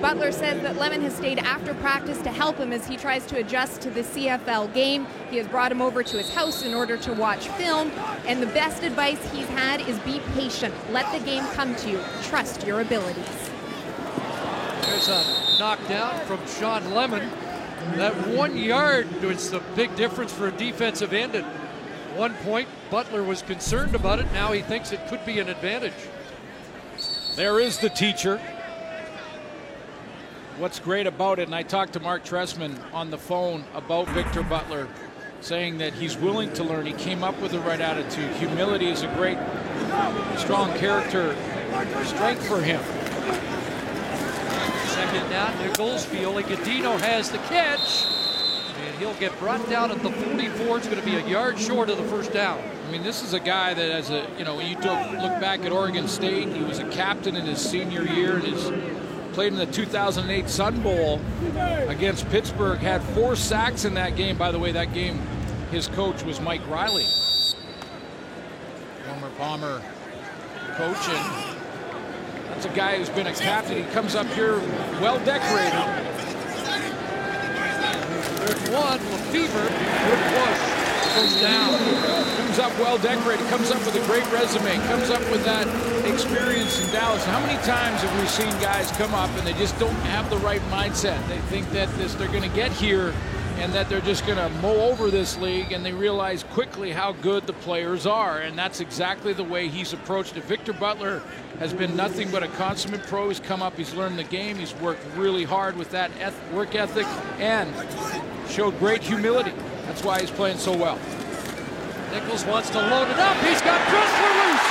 Butler 0.05 0.33
says 0.33 0.61
that 0.61 0.77
Lemon 0.77 1.01
has 1.01 1.17
stayed 1.17 1.39
after 1.39 1.73
practice 1.77 2.21
to 2.21 2.29
help 2.29 2.59
him 2.59 2.75
as 2.75 2.87
he 2.87 2.95
tries 2.95 3.25
to 3.25 3.39
adjust 3.39 3.81
to 3.81 3.89
the 3.89 4.03
CFL 4.03 4.75
game. 4.75 5.07
He 5.31 5.39
has 5.39 5.47
brought 5.47 5.73
him 5.73 5.81
over 5.81 6.03
to 6.03 6.19
his 6.19 6.29
house 6.35 6.63
in 6.63 6.75
order 6.75 6.99
to 6.99 7.15
watch 7.15 7.49
film. 7.49 7.91
And 8.27 8.43
the 8.43 8.49
best 8.49 8.83
advice 8.83 9.17
he's 9.33 9.47
had 9.47 9.81
is 9.89 9.99
be 10.01 10.21
patient. 10.35 10.75
Let 10.93 11.11
the 11.11 11.25
game 11.25 11.43
come 11.55 11.75
to 11.77 11.91
you. 11.91 12.01
Trust 12.23 12.67
your 12.67 12.83
abilities. 12.83 13.51
There's 14.83 15.09
a 15.09 15.25
knockdown 15.59 16.21
from 16.27 16.47
Shawn 16.49 16.93
Lemon. 16.93 17.27
That 17.97 18.15
one 18.29 18.59
yard 18.59 19.11
was 19.23 19.51
the 19.51 19.61
big 19.75 19.97
difference 19.97 20.35
for 20.35 20.49
a 20.49 20.53
defensive 20.53 21.15
end. 21.15 21.35
At 21.35 21.47
one 22.15 22.35
point, 22.45 22.69
Butler 22.91 23.23
was 23.23 23.41
concerned 23.41 23.95
about 23.95 24.19
it. 24.19 24.31
Now 24.35 24.53
he 24.53 24.61
thinks 24.61 24.93
it 24.93 25.09
could 25.09 25.25
be 25.25 25.41
an 25.41 25.49
advantage. 25.49 25.95
There 27.37 27.59
is 27.59 27.79
the 27.79 27.89
teacher. 27.89 28.39
What's 30.59 30.79
great 30.79 31.09
about 31.09 31.41
it, 31.41 31.47
and 31.47 31.55
I 31.55 31.65
talked 31.65 31.95
to 31.95 32.01
Mark 32.01 32.25
Trestman 32.25 32.79
on 32.93 33.11
the 33.11 33.19
phone 33.19 33.65
about 33.75 34.09
Victor 34.11 34.45
Butler, 34.45 34.87
saying 35.41 35.79
that 35.79 35.95
he's 35.95 36.17
willing 36.17 36.53
to 36.53 36.63
learn. 36.63 36.87
He 36.87 36.93
came 36.93 37.25
up 37.25 37.41
with 37.41 37.51
the 37.51 37.59
right 37.59 37.81
attitude. 37.81 38.31
Humility 38.37 38.87
is 38.87 39.03
a 39.03 39.09
great, 39.15 39.37
strong 40.39 40.73
character 40.79 41.35
strength 42.05 42.47
for 42.47 42.61
him. 42.61 42.81
Second 44.91 45.29
down, 45.29 45.59
Nichols. 45.59 46.07
Feoli-Gudino 46.07 47.01
has 47.01 47.33
the 47.33 47.39
catch. 47.39 48.07
And 48.79 48.97
he'll 48.99 49.15
get 49.15 49.37
brought 49.41 49.69
down 49.69 49.91
at 49.91 50.01
the 50.05 50.11
44. 50.11 50.79
It's 50.79 50.87
going 50.87 51.01
to 51.01 51.05
be 51.05 51.17
a 51.17 51.27
yard 51.27 51.59
short 51.59 51.91
of 51.91 51.99
the 51.99 52.05
first 52.05 52.33
down. 52.33 52.63
I 52.87 52.93
mean, 52.93 53.03
this 53.03 53.25
is 53.25 53.33
a 53.33 53.41
guy 53.41 53.75
that, 53.75 53.91
as 53.91 54.11
a 54.11 54.29
you 54.39 54.45
know, 54.45 54.57
when 54.57 54.69
you 54.69 54.77
look 54.77 55.41
back 55.41 55.65
at 55.65 55.73
Oregon 55.73 56.07
State, 56.07 56.49
he 56.49 56.63
was 56.63 56.79
a 56.79 56.89
captain 56.91 57.35
in 57.35 57.45
his 57.45 57.59
senior 57.59 58.05
year 58.05 58.37
and 58.37 58.45
his 58.45 58.94
played 59.35 59.53
in 59.53 59.59
the 59.59 59.67
2008 59.67 60.49
Sun 60.49 60.81
Bowl 60.81 61.21
against 61.89 62.29
Pittsburgh. 62.31 62.79
Had 62.79 63.03
four 63.03 63.35
sacks 63.35 63.85
in 63.85 63.95
that 63.95 64.15
game. 64.15 64.39
By 64.39 64.53
the 64.53 64.59
way, 64.61 64.71
that 64.71 64.95
game, 64.95 65.19
his 65.73 65.89
coach 65.89 66.23
was 66.23 66.41
Mike 66.41 66.67
Riley, 66.69 67.05
former 69.05 69.31
Bomber 69.37 69.83
coach, 70.77 71.09
and 71.09 71.57
that's 72.49 72.65
a 72.65 72.69
guy 72.71 72.97
who's 72.97 73.11
been 73.11 73.27
a 73.27 73.35
captain. 73.35 73.85
He 73.85 73.91
comes 73.93 74.15
up 74.15 74.29
here 74.29 74.61
well 75.01 75.19
decorated. 75.25 75.73
There's 78.39 78.71
one, 78.71 79.01
Lefebvre, 79.11 79.69
good 79.69 80.23
push. 80.31 80.59
First 81.15 81.41
down. 81.41 82.24
Comes 82.55 82.73
up 82.73 82.79
well 82.79 82.99
decorated, 82.99 83.45
comes 83.49 83.73
up 83.73 83.85
with 83.85 83.97
a 83.97 84.07
great 84.07 84.31
resume, 84.31 84.77
comes 84.87 85.11
up 85.11 85.29
with 85.33 85.45
that 85.45 85.67
experience 86.07 86.81
in 86.85 86.89
Dallas. 86.93 87.25
How 87.25 87.41
many 87.41 87.61
times 87.65 88.01
have 88.01 88.21
we 88.21 88.29
seen 88.29 88.49
guys 88.63 88.93
come 88.93 89.13
up 89.13 89.29
and 89.31 89.45
they 89.45 89.55
just 89.55 89.77
don't 89.81 89.93
have 90.07 90.31
the 90.31 90.37
right 90.37 90.61
mindset? 90.71 91.27
They 91.27 91.39
think 91.49 91.69
that 91.71 91.93
this 91.97 92.15
they're 92.15 92.29
going 92.29 92.49
to 92.49 92.57
get 92.57 92.71
here 92.71 93.13
and 93.57 93.73
that 93.73 93.89
they're 93.89 94.01
just 94.01 94.25
going 94.25 94.39
to 94.39 94.49
mow 94.61 94.89
over 94.89 95.11
this 95.11 95.37
league 95.39 95.73
and 95.73 95.85
they 95.85 95.93
realize 95.93 96.45
quickly 96.45 96.93
how 96.93 97.11
good 97.15 97.45
the 97.49 97.55
players 97.55 98.07
are 98.07 98.39
and 98.43 98.57
that's 98.57 98.79
exactly 98.79 99.33
the 99.33 99.43
way 99.43 99.67
he's 99.67 99.93
approached 99.93 100.37
it. 100.37 100.45
Victor 100.45 100.73
Butler 100.73 101.23
has 101.59 101.73
been 101.73 101.97
nothing 101.97 102.31
but 102.31 102.45
a 102.45 102.49
consummate 102.51 103.03
pro. 103.09 103.31
He's 103.31 103.41
come 103.41 103.63
up, 103.63 103.77
he's 103.77 103.95
learned 103.95 104.17
the 104.17 104.23
game, 104.23 104.59
he's 104.59 104.77
worked 104.77 105.05
really 105.17 105.43
hard 105.43 105.77
with 105.77 105.91
that 105.91 106.13
work 106.53 106.77
ethic 106.77 107.07
and 107.41 107.69
showed 108.49 108.79
great 108.79 109.03
humility. 109.03 109.55
That's 109.87 110.05
why 110.05 110.21
he's 110.21 110.31
playing 110.31 110.59
so 110.59 110.77
well. 110.77 111.01
Nichols 112.15 112.47
wants 112.47 112.71
to 112.71 112.79
load 112.79 113.11
it 113.11 113.19
up. 113.19 113.35
He's 113.43 113.59
got 113.59 113.75
Dressler 113.91 114.33
loose. 114.39 114.69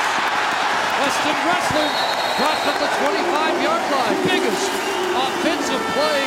Weston 0.95 1.35
Dressler 1.43 1.89
dropped 2.39 2.63
at 2.71 2.77
the 2.79 2.87
25-yard 3.03 3.83
line. 3.91 4.15
Biggest 4.23 4.71
offensive 5.11 5.83
play 5.91 6.23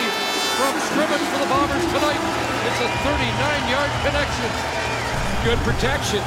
from 0.60 0.76
scrimmage 0.92 1.24
for 1.32 1.40
the 1.40 1.48
Bombers 1.48 1.88
tonight. 1.88 2.20
It's 2.68 2.80
a 2.84 2.90
39-yard 3.00 3.92
connection. 4.04 4.50
Good 5.40 5.56
protection. 5.64 6.20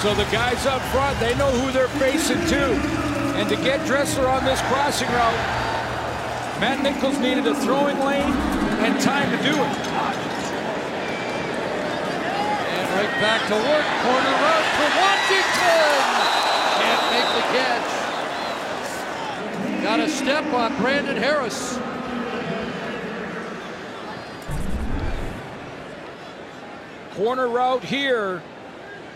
So 0.00 0.16
the 0.16 0.24
guys 0.32 0.64
up 0.64 0.80
front, 0.96 1.20
they 1.20 1.36
know 1.36 1.52
who 1.52 1.70
they're 1.70 1.92
facing 2.00 2.40
too. 2.48 2.72
And 3.36 3.46
to 3.50 3.56
get 3.56 3.84
Dressler 3.84 4.28
on 4.28 4.46
this 4.46 4.62
crossing 4.72 5.08
route, 5.12 5.40
Matt 6.56 6.80
Nichols 6.80 7.18
needed 7.18 7.46
a 7.46 7.54
throwing 7.56 8.00
lane 8.00 8.32
and 8.80 8.98
time 8.98 9.28
to 9.28 9.36
do 9.44 9.52
it. 9.52 9.76
And 12.72 12.88
right 13.02 13.20
back 13.20 13.46
to 13.48 13.54
work. 13.54 13.84
Corner 14.02 14.36
route 14.42 14.68
for 14.78 14.88
Washington. 15.02 15.92
Can't 16.78 17.04
make 17.10 17.28
the 17.34 17.42
catch. 17.52 17.90
Got 19.82 19.98
a 20.00 20.08
step 20.08 20.44
on 20.54 20.76
Brandon 20.76 21.16
Harris. 21.16 21.78
Corner 27.14 27.48
route 27.48 27.82
here. 27.82 28.40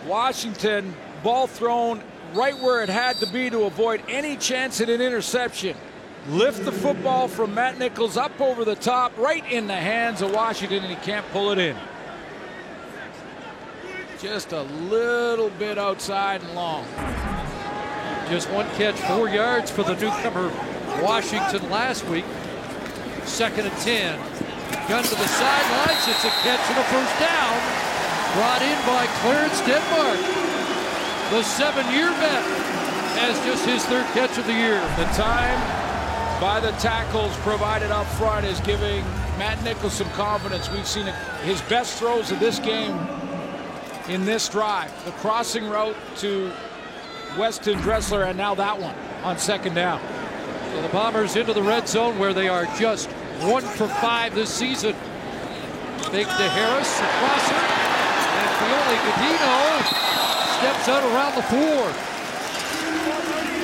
Washington, 0.06 0.94
ball 1.22 1.46
thrown 1.46 2.02
right 2.34 2.58
where 2.58 2.82
it 2.82 2.88
had 2.88 3.16
to 3.16 3.26
be 3.28 3.50
to 3.50 3.64
avoid 3.64 4.02
any 4.08 4.36
chance 4.36 4.80
at 4.80 4.88
an 4.88 5.00
interception. 5.00 5.76
Lift 6.28 6.64
the 6.64 6.72
football 6.72 7.28
from 7.28 7.54
Matt 7.54 7.78
Nichols 7.78 8.16
up 8.16 8.40
over 8.40 8.64
the 8.64 8.74
top, 8.74 9.16
right 9.16 9.44
in 9.50 9.68
the 9.68 9.76
hands 9.76 10.22
of 10.22 10.32
Washington, 10.32 10.82
and 10.82 10.92
he 10.92 10.96
can't 10.96 11.24
pull 11.30 11.52
it 11.52 11.58
in. 11.58 11.76
Just 14.26 14.50
a 14.50 14.62
little 14.90 15.50
bit 15.50 15.78
outside 15.78 16.42
and 16.42 16.52
long. 16.56 16.84
Just 18.28 18.50
one 18.50 18.66
catch, 18.74 18.98
four 19.06 19.28
yards 19.28 19.70
for 19.70 19.84
the 19.84 19.94
newcomer 19.94 20.50
Washington 21.00 21.70
last 21.70 22.04
week. 22.08 22.24
Second 23.22 23.66
and 23.66 23.76
10. 23.86 24.18
Gun 24.88 25.04
to 25.04 25.14
the 25.14 25.28
sidelines. 25.30 26.08
It's 26.10 26.24
a 26.24 26.34
catch 26.42 26.58
and 26.58 26.76
a 26.76 26.86
first 26.90 27.14
down. 27.22 27.54
Brought 28.34 28.62
in 28.66 28.76
by 28.82 29.06
Clarence 29.22 29.60
Denmark. 29.60 30.18
The 31.30 31.44
seven-year 31.44 32.10
vet 32.10 32.42
has 33.22 33.38
just 33.46 33.64
his 33.64 33.84
third 33.84 34.06
catch 34.06 34.36
of 34.38 34.46
the 34.46 34.54
year. 34.54 34.80
The 34.98 35.06
time 35.14 35.60
by 36.40 36.58
the 36.58 36.72
tackles 36.82 37.34
provided 37.46 37.92
up 37.92 38.08
front 38.18 38.44
is 38.44 38.58
giving 38.62 39.04
Matt 39.38 39.62
Nichols 39.62 39.92
some 39.92 40.10
confidence. 40.10 40.68
We've 40.68 40.84
seen 40.84 41.06
his 41.44 41.62
best 41.62 42.00
throws 42.00 42.32
of 42.32 42.40
this 42.40 42.58
game 42.58 42.98
in 44.08 44.24
this 44.24 44.48
drive. 44.48 44.92
The 45.04 45.12
crossing 45.12 45.68
route 45.68 45.96
to 46.18 46.52
Weston 47.38 47.78
Dressler 47.78 48.24
and 48.24 48.38
now 48.38 48.54
that 48.54 48.80
one 48.80 48.94
on 49.22 49.38
second 49.38 49.74
down. 49.74 50.00
So 50.72 50.82
the 50.82 50.88
Bombers 50.88 51.36
into 51.36 51.52
the 51.52 51.62
red 51.62 51.88
zone 51.88 52.18
where 52.18 52.32
they 52.32 52.48
are 52.48 52.66
just 52.78 53.08
one 53.40 53.62
for 53.62 53.88
five 53.88 54.34
this 54.34 54.52
season. 54.52 54.94
Big 56.12 56.26
to 56.26 56.48
Harris, 56.48 56.98
the 56.98 57.06
crosser, 57.18 57.54
and 58.36 58.48
Feoli-Gudino 58.60 59.56
steps 60.58 60.88
out 60.88 61.02
around 61.12 61.34
the 61.34 61.42
four. 61.42 61.92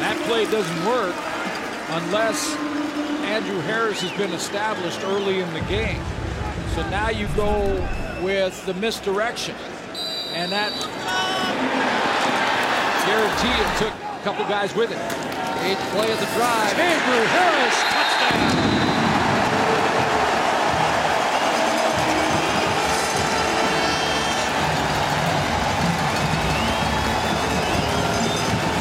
That 0.00 0.16
play 0.26 0.44
doesn't 0.46 0.86
work 0.86 1.14
unless 1.90 2.56
Andrew 3.24 3.60
Harris 3.60 4.00
has 4.00 4.10
been 4.18 4.32
established 4.32 5.00
early 5.04 5.40
in 5.40 5.52
the 5.54 5.60
game. 5.62 6.02
So 6.74 6.88
now 6.90 7.10
you 7.10 7.28
go 7.36 7.76
with 8.22 8.64
the 8.66 8.74
misdirection. 8.74 9.54
And 10.34 10.50
that 10.50 10.72
guarantee 13.04 13.52
it 13.52 13.68
took 13.76 13.92
a 13.92 14.20
couple 14.24 14.44
guys 14.48 14.74
with 14.74 14.90
it. 14.90 14.96
Eighth 15.68 15.84
play 15.92 16.08
of 16.10 16.18
the 16.18 16.30
drive. 16.32 16.72
Andrew 16.72 17.22
Harris, 17.36 17.76
touchdown. 17.92 18.72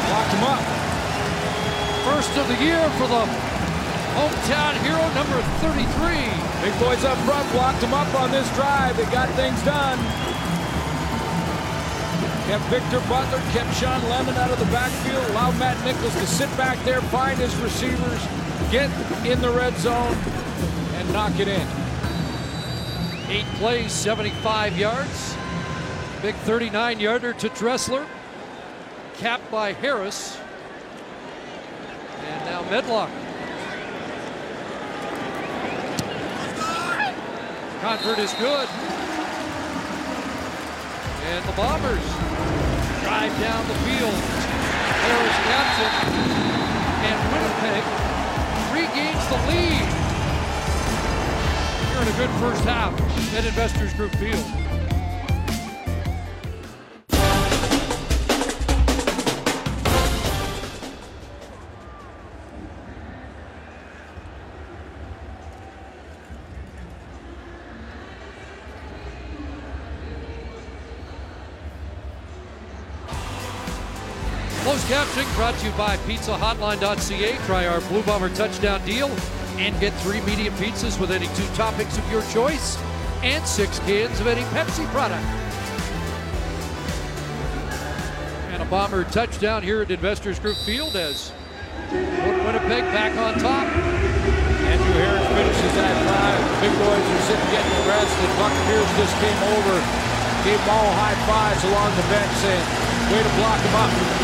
Locked 0.08 0.32
him 0.32 0.44
up. 0.48 0.64
First 2.08 2.32
of 2.40 2.48
the 2.48 2.58
year 2.64 2.80
for 2.96 3.06
the 3.12 3.28
hometown 4.16 4.72
hero, 4.80 5.04
number 5.12 5.36
33. 5.60 6.32
Big 6.64 6.74
boys 6.80 7.04
up 7.04 7.18
front 7.28 7.50
blocked 7.52 7.82
him 7.82 7.92
up 7.92 8.08
on 8.20 8.30
this 8.30 8.48
drive. 8.56 8.96
They 8.96 9.04
got 9.12 9.28
things 9.36 9.62
done. 9.62 9.98
Kept 12.52 12.64
Victor 12.64 13.00
Butler, 13.08 13.38
kept 13.52 13.74
Shawn 13.76 14.02
Lemon 14.10 14.34
out 14.34 14.50
of 14.50 14.58
the 14.58 14.66
backfield, 14.66 15.24
allowed 15.30 15.58
Matt 15.58 15.82
Nichols 15.86 16.12
to 16.16 16.26
sit 16.26 16.54
back 16.58 16.76
there, 16.84 17.00
find 17.00 17.38
his 17.38 17.56
receivers, 17.56 18.20
get 18.70 18.90
in 19.26 19.40
the 19.40 19.48
red 19.48 19.74
zone, 19.78 20.14
and 20.96 21.10
knock 21.14 21.32
it 21.40 21.48
in. 21.48 21.66
Eight 23.30 23.46
plays, 23.54 23.90
75 23.90 24.76
yards. 24.76 25.34
Big 26.20 26.34
39 26.44 27.00
yarder 27.00 27.32
to 27.32 27.48
Dressler. 27.48 28.06
capped 29.16 29.50
by 29.50 29.72
Harris. 29.72 30.38
And 32.20 32.44
now 32.44 32.60
Medlock. 32.70 33.08
Convert 37.80 38.18
is 38.18 38.34
good. 38.34 38.68
And 41.24 41.44
the 41.46 41.52
Bombers 41.52 42.31
drive 43.12 43.40
down 43.40 43.68
the 43.68 43.74
field. 43.84 44.14
Harris 45.04 45.38
caps 45.44 45.76
it. 45.84 45.92
And 47.08 47.18
Winnipeg 47.30 47.84
regains 48.72 49.24
the 49.28 49.36
lead. 49.52 49.84
Here 51.90 52.00
in 52.00 52.08
a 52.08 52.16
good 52.16 52.30
first 52.40 52.64
half 52.64 52.98
at 53.36 53.44
Investors 53.44 53.92
Group 53.92 54.14
Field. 54.16 54.61
You 75.72 75.78
by 75.78 75.96
PizzaHotline.ca. 75.98 77.36
Try 77.46 77.66
our 77.66 77.80
Blue 77.82 78.02
Bomber 78.02 78.28
touchdown 78.30 78.84
deal 78.84 79.08
and 79.56 79.78
get 79.80 79.92
three 80.00 80.20
medium 80.22 80.54
pizzas 80.54 80.98
with 80.98 81.10
any 81.10 81.26
two 81.26 81.48
toppings 81.54 81.98
of 81.98 82.10
your 82.10 82.22
choice 82.32 82.78
and 83.22 83.46
six 83.46 83.78
cans 83.80 84.18
of 84.20 84.26
any 84.26 84.42
Pepsi 84.56 84.86
product. 84.86 85.24
And 88.52 88.62
a 88.62 88.66
Bomber 88.66 89.04
touchdown 89.04 89.62
here 89.62 89.82
at 89.82 89.90
Investors 89.90 90.38
Group 90.38 90.56
Field 90.56 90.96
as 90.96 91.32
Winnipeg 91.90 92.84
back 92.92 93.16
on 93.18 93.38
top. 93.40 93.66
Andrew 93.66 94.94
Harris 94.94 95.26
finishes 95.36 95.72
that 95.76 95.94
drive. 96.02 96.42
Big 96.60 96.72
boys 96.80 97.06
are 97.06 97.22
sitting 97.28 97.50
getting 97.52 97.72
the 97.76 97.88
rest, 97.88 98.14
and 98.16 98.32
Buck 98.40 98.54
Pierce 98.66 98.92
just 98.96 99.14
came 99.20 99.40
over, 99.56 99.74
gave 100.44 100.58
them 100.58 100.70
all 100.70 100.90
high 100.96 101.18
fives 101.28 101.62
along 101.64 101.90
the 101.96 102.06
bench, 102.08 102.32
saying, 102.40 102.66
way 103.12 103.22
to 103.22 103.32
block 103.36 103.60
them 103.62 103.76
up. 103.76 104.21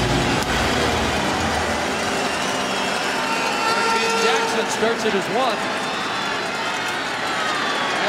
Jackson 4.59 4.81
starts 4.83 5.05
it 5.05 5.15
as 5.15 5.29
one. 5.39 5.59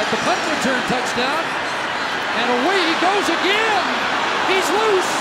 At 0.01 0.07
the 0.09 0.17
punt 0.25 0.41
return 0.49 0.81
touchdown. 0.89 1.43
And 2.41 2.47
away 2.57 2.79
he 2.89 2.95
goes 2.97 3.27
again. 3.29 3.83
He's 4.49 4.65
loose 4.73 5.13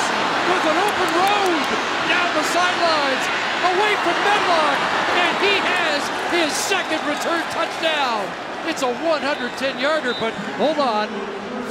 with 0.48 0.64
an 0.72 0.78
open 0.88 1.10
road 1.20 1.64
down 2.08 2.28
the 2.32 2.44
sidelines, 2.48 3.24
away 3.60 3.92
from 4.00 4.16
Medlock, 4.24 4.78
and 5.20 5.36
he 5.44 5.54
has 5.68 6.00
his 6.32 6.50
second 6.56 7.04
return 7.04 7.42
touchdown. 7.52 8.24
It's 8.66 8.80
a 8.80 8.88
110 8.88 9.78
yarder, 9.78 10.14
but 10.18 10.32
hold 10.56 10.78
on. 10.78 11.08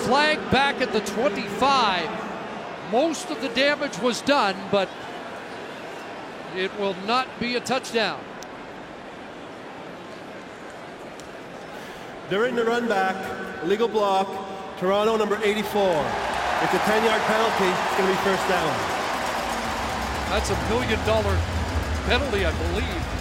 Flag 0.06 0.38
back 0.52 0.82
at 0.82 0.94
the 0.94 1.02
25. 1.02 2.10
Most 2.92 3.32
of 3.32 3.42
the 3.42 3.50
damage 3.50 3.98
was 4.00 4.22
done, 4.22 4.56
but 4.70 4.88
it 6.56 6.72
will 6.80 6.96
not 7.08 7.28
be 7.40 7.56
a 7.56 7.60
touchdown. 7.60 8.20
During 12.30 12.56
the 12.56 12.66
run 12.66 12.90
back, 12.90 13.16
illegal 13.64 13.88
block, 13.88 14.28
Toronto 14.80 15.16
number 15.16 15.40
84. 15.42 15.56
It's 16.62 16.74
a 16.74 16.80
10-yard 16.80 17.22
penalty. 17.22 17.72
It's 17.72 17.98
going 17.98 18.10
to 18.10 18.16
be 18.16 18.24
first 18.24 18.48
down. 18.50 18.98
That's 20.30 20.50
a 20.50 20.70
million 20.70 21.00
dollar 21.06 21.38
penalty, 22.06 22.46
I 22.46 22.52
believe. 22.52 23.18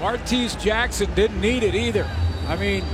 Martese 0.00 0.60
Jackson 0.60 1.14
didn't 1.14 1.40
need 1.40 1.62
it 1.62 1.74
either. 1.74 2.06
I 2.46 2.56
mean, 2.56 2.84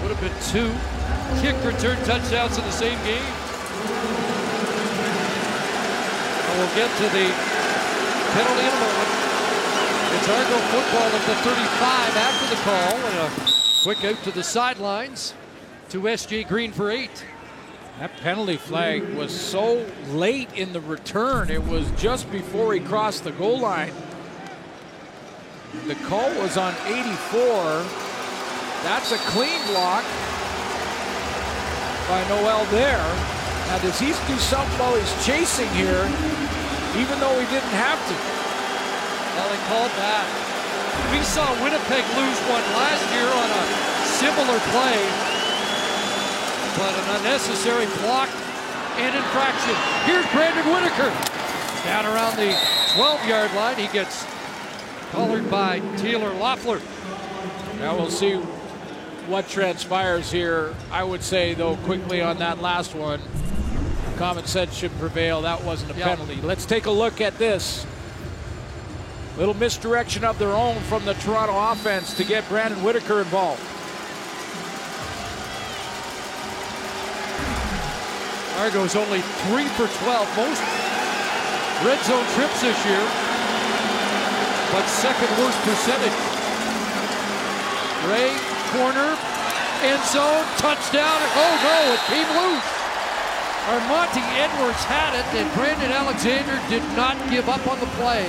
Would 0.00 0.16
have 0.16 0.20
been 0.20 0.32
two 0.50 0.72
kick 1.42 1.54
return 1.64 1.96
touchdowns 2.04 2.56
in 2.56 2.64
the 2.64 2.72
same 2.72 2.98
game. 3.04 3.41
And 6.52 6.60
we'll 6.60 6.74
get 6.76 6.94
to 6.98 7.04
the 7.04 7.32
penalty 8.36 8.60
in 8.60 8.68
a 8.68 8.80
moment. 8.84 9.08
It's 10.12 10.28
Argo 10.28 10.58
football 10.68 11.08
at 11.08 11.24
the 11.26 11.34
35 11.36 12.16
after 12.18 12.54
the 12.54 12.60
call. 12.60 12.92
And 12.94 13.16
a 13.18 13.52
quick 13.82 14.04
out 14.04 14.22
to 14.24 14.30
the 14.32 14.42
sidelines 14.42 15.32
to 15.88 16.02
SJ 16.02 16.46
Green 16.46 16.70
for 16.70 16.90
eight. 16.90 17.24
that 17.98 18.14
penalty 18.18 18.58
flag 18.58 19.02
was 19.14 19.32
so 19.32 19.86
late 20.08 20.52
in 20.54 20.74
the 20.74 20.82
return. 20.82 21.48
It 21.50 21.64
was 21.64 21.90
just 21.92 22.30
before 22.30 22.74
he 22.74 22.80
crossed 22.80 23.24
the 23.24 23.32
goal 23.32 23.60
line. 23.60 23.94
The 25.86 25.94
call 25.94 26.28
was 26.34 26.58
on 26.58 26.74
84. 26.84 27.02
That's 28.84 29.10
a 29.12 29.18
clean 29.30 29.66
block 29.68 30.04
by 32.10 32.28
Noel 32.28 32.66
there. 32.66 33.42
Now, 33.68 33.78
does 33.78 33.98
he 33.98 34.08
do 34.08 34.38
something 34.38 34.78
while 34.78 34.94
he's 34.94 35.24
chasing 35.24 35.68
here, 35.70 36.04
even 36.96 37.16
though 37.20 37.36
he 37.40 37.46
didn't 37.48 37.76
have 37.76 38.00
to? 38.08 38.16
Well, 39.36 39.48
they 39.48 39.62
called 39.68 39.92
that. 39.96 40.26
We 41.12 41.24
saw 41.24 41.48
Winnipeg 41.64 42.04
lose 42.16 42.38
one 42.52 42.64
last 42.76 43.04
year 43.16 43.28
on 43.28 43.48
a 43.48 43.64
similar 44.20 44.58
play, 44.72 45.00
but 46.76 46.92
an 46.92 47.06
unnecessary 47.20 47.86
block 48.04 48.28
and 49.00 49.16
infraction. 49.16 49.74
Here's 50.04 50.26
Brandon 50.32 50.66
Whitaker. 50.72 51.08
Down 51.84 52.06
around 52.06 52.36
the 52.36 52.52
12-yard 52.94 53.54
line, 53.54 53.76
he 53.76 53.88
gets 53.88 54.26
collared 55.12 55.50
by 55.50 55.80
Taylor 55.96 56.30
Loffler. 56.30 56.80
Now 57.80 57.96
we'll 57.96 58.10
see 58.10 58.36
what 59.26 59.48
transpires 59.48 60.30
here. 60.30 60.74
I 60.90 61.04
would 61.04 61.22
say, 61.22 61.54
though, 61.54 61.76
quickly 61.76 62.20
on 62.20 62.38
that 62.38 62.60
last 62.60 62.94
one, 62.94 63.20
common 64.12 64.46
sense 64.46 64.74
should 64.74 64.96
prevail. 64.98 65.42
That 65.42 65.62
wasn't 65.62 65.92
a 65.92 65.94
Yeah. 65.98 66.08
penalty. 66.08 66.38
Let's 66.42 66.64
take 66.64 66.86
a 66.86 66.90
look 66.90 67.20
at 67.20 67.38
this. 67.38 67.84
Little 69.38 69.54
misdirection 69.54 70.24
of 70.24 70.38
their 70.38 70.52
own 70.52 70.76
from 70.88 71.04
the 71.04 71.14
Toronto 71.14 71.56
offense 71.56 72.14
to 72.14 72.24
get 72.24 72.48
Brandon 72.48 72.82
Whitaker 72.82 73.20
involved. 73.20 73.60
Argo's 78.58 78.94
only 78.94 79.20
three 79.48 79.66
for 79.74 79.88
12, 80.04 80.28
most 80.36 80.62
red 81.82 81.98
zone 82.04 82.24
trips 82.36 82.60
this 82.60 82.78
year, 82.86 83.02
but 84.70 84.84
second 84.86 85.30
worst 85.40 85.58
percentage. 85.64 86.18
Ray, 88.06 88.36
corner, 88.76 89.16
end 89.82 90.02
zone, 90.04 90.44
touchdown. 90.58 91.18
Oh 91.34 91.54
no, 91.64 91.92
it 91.94 92.00
came 92.06 92.28
loose. 92.36 92.81
Armanti 93.62 94.22
Edwards 94.38 94.82
had 94.84 95.14
it, 95.14 95.24
and 95.38 95.54
Brandon 95.54 95.92
Alexander 95.92 96.60
did 96.68 96.82
not 96.96 97.16
give 97.30 97.48
up 97.48 97.64
on 97.68 97.78
the 97.78 97.86
play. 97.94 98.26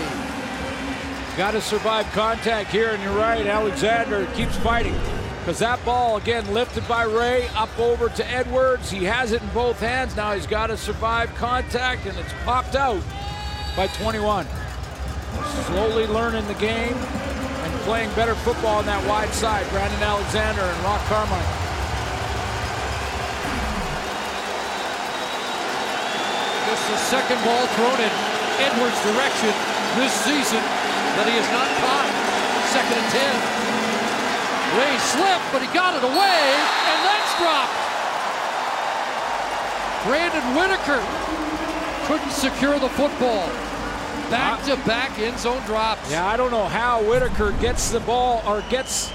Got 1.35 1.51
to 1.51 1.61
survive 1.61 2.05
contact 2.11 2.69
here, 2.69 2.91
and 2.91 3.01
you're 3.01 3.17
right. 3.17 3.47
Alexander 3.47 4.27
keeps 4.35 4.55
fighting 4.57 4.95
because 5.39 5.57
that 5.57 5.83
ball 5.83 6.17
again 6.17 6.53
lifted 6.53 6.87
by 6.87 7.03
Ray 7.05 7.47
up 7.55 7.77
over 7.79 8.09
to 8.09 8.31
Edwards. 8.31 8.91
He 8.91 9.03
has 9.05 9.31
it 9.31 9.41
in 9.41 9.49
both 9.49 9.79
hands. 9.79 10.15
Now 10.15 10.33
he's 10.33 10.45
got 10.45 10.67
to 10.67 10.77
survive 10.77 11.33
contact, 11.33 12.05
and 12.05 12.15
it's 12.19 12.33
popped 12.45 12.75
out 12.75 13.01
by 13.75 13.87
21. 13.87 14.45
Slowly 15.65 16.05
learning 16.05 16.47
the 16.47 16.53
game 16.53 16.93
and 16.93 17.81
playing 17.81 18.13
better 18.13 18.35
football 18.35 18.77
on 18.77 18.85
that 18.85 19.03
wide 19.07 19.33
side. 19.33 19.67
Brandon 19.71 20.03
Alexander 20.03 20.61
and 20.61 20.83
Rock 20.83 21.01
Carmine. 21.07 21.62
Just 26.73 26.89
the 26.89 26.97
second 26.97 27.37
ball 27.45 27.67
thrown 27.77 28.01
in 28.01 28.09
Edwards' 28.57 28.97
direction 29.05 29.53
this 29.93 30.09
season 30.25 30.57
that 30.57 31.29
he 31.29 31.37
has 31.37 31.45
not 31.53 31.69
caught. 31.77 32.09
Second 32.73 32.97
and 32.97 33.09
10. 33.13 34.81
Ray 34.81 34.97
slipped, 34.97 35.45
but 35.53 35.61
he 35.61 35.69
got 35.69 35.93
it 35.93 36.01
away, 36.01 36.41
and 36.89 36.97
that's 37.05 37.29
dropped. 37.37 37.77
Brandon 40.09 40.41
Whitaker 40.57 40.97
couldn't 42.07 42.33
secure 42.33 42.79
the 42.79 42.89
football. 42.97 43.45
Back 44.31 44.65
to 44.65 44.75
back 44.87 45.19
end 45.19 45.37
zone 45.37 45.61
drops. 45.67 46.09
Yeah, 46.09 46.25
I 46.25 46.35
don't 46.37 46.49
know 46.49 46.65
how 46.65 47.03
Whitaker 47.03 47.51
gets 47.61 47.91
the 47.91 47.99
ball 47.99 48.41
or 48.47 48.63
gets 48.71 49.13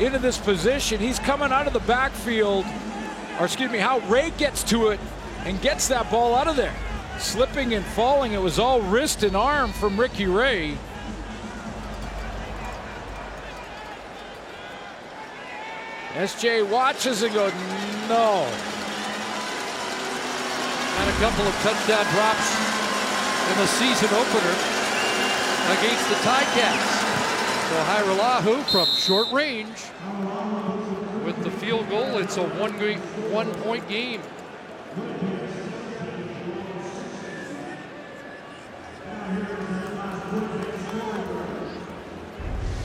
into 0.00 0.18
this 0.18 0.38
position. 0.38 0.98
He's 0.98 1.20
coming 1.20 1.52
out 1.52 1.68
of 1.68 1.72
the 1.72 1.86
backfield, 1.86 2.66
or 3.38 3.44
excuse 3.44 3.70
me, 3.70 3.78
how 3.78 4.00
Ray 4.08 4.32
gets 4.38 4.64
to 4.64 4.88
it 4.88 4.98
and 5.44 5.60
gets 5.60 5.88
that 5.88 6.10
ball 6.10 6.34
out 6.34 6.46
of 6.46 6.56
there. 6.56 6.74
Slipping 7.18 7.74
and 7.74 7.84
falling, 7.84 8.32
it 8.32 8.40
was 8.40 8.58
all 8.58 8.80
wrist 8.80 9.22
and 9.22 9.36
arm 9.36 9.72
from 9.72 9.98
Ricky 9.98 10.26
Ray. 10.26 10.76
SJ 16.14 16.68
watches 16.68 17.22
and 17.22 17.32
goes, 17.32 17.52
no. 18.08 18.44
And 20.98 21.08
a 21.08 21.18
couple 21.20 21.46
of 21.46 21.54
touchdown 21.62 22.04
drops 22.12 22.72
in 23.50 23.58
the 23.58 23.66
season 23.66 24.08
opener 24.12 24.54
against 25.72 26.08
the 26.08 26.16
Ticats. 26.16 27.02
So 27.68 27.76
Hajrullahu 27.88 28.62
from 28.70 28.86
short 28.86 29.32
range 29.32 29.90
with 31.24 31.42
the 31.42 31.50
field 31.50 31.88
goal. 31.88 32.18
It's 32.18 32.36
a 32.36 32.42
one, 32.42 32.72
one 33.32 33.50
point 33.62 33.88
game. 33.88 34.20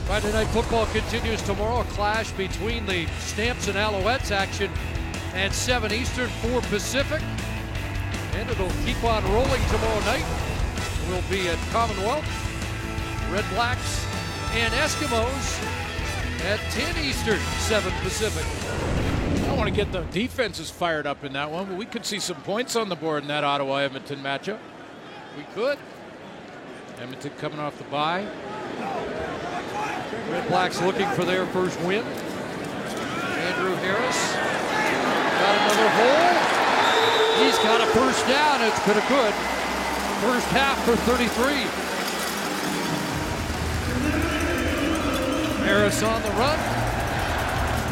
Friday 0.06 0.32
Night 0.32 0.48
Football 0.48 0.86
continues 0.86 1.42
tomorrow. 1.42 1.82
Clash 1.90 2.32
between 2.32 2.86
the 2.86 3.06
Stamps 3.18 3.68
and 3.68 3.76
Alouettes 3.76 4.30
action 4.30 4.70
at 5.34 5.52
7 5.52 5.92
Eastern, 5.92 6.28
4 6.28 6.60
Pacific. 6.62 7.22
And 8.34 8.48
it'll 8.50 8.70
keep 8.84 9.02
on 9.04 9.22
rolling 9.32 9.62
tomorrow 9.66 10.00
night. 10.00 10.24
We'll 11.08 11.22
be 11.30 11.48
at 11.48 11.58
Commonwealth, 11.70 12.24
Red 13.30 13.44
Blacks, 13.50 14.06
and 14.52 14.72
Eskimos 14.74 15.62
at 16.46 16.58
10 16.70 17.04
Eastern, 17.04 17.38
7 17.38 17.92
Pacific. 18.02 18.46
I 19.48 19.54
want 19.54 19.68
to 19.68 19.74
get 19.74 19.92
the 19.92 20.02
defenses 20.10 20.70
fired 20.70 21.06
up 21.06 21.22
in 21.22 21.32
that 21.34 21.50
one, 21.50 21.66
but 21.66 21.76
we 21.76 21.84
could 21.84 22.06
see 22.06 22.18
some 22.18 22.40
points 22.42 22.76
on 22.76 22.88
the 22.88 22.96
board 22.96 23.22
in 23.22 23.28
that 23.28 23.44
Ottawa 23.44 23.76
Edmonton 23.76 24.20
matchup. 24.20 24.58
We 25.36 25.44
could. 25.54 25.78
Edmonton 27.00 27.30
coming 27.38 27.60
off 27.60 27.78
the 27.78 27.84
bye. 27.84 28.26
Red 30.30 30.48
Blacks 30.48 30.82
looking 30.82 31.08
for 31.10 31.24
their 31.24 31.46
first 31.46 31.80
win. 31.82 32.04
Andrew 32.04 33.74
Harris 33.76 34.34
got 35.38 35.54
another 35.62 35.88
hole. 35.94 37.44
He's 37.44 37.58
got 37.58 37.80
a 37.80 37.86
first 37.92 38.26
down. 38.26 38.62
It's 38.62 38.84
been 38.84 38.98
a 38.98 39.08
good 39.08 39.32
first 40.22 40.48
half 40.48 40.84
for 40.84 40.96
33. 40.96 41.88
Harris 45.64 46.02
on 46.02 46.20
the 46.22 46.30
run 46.30 46.58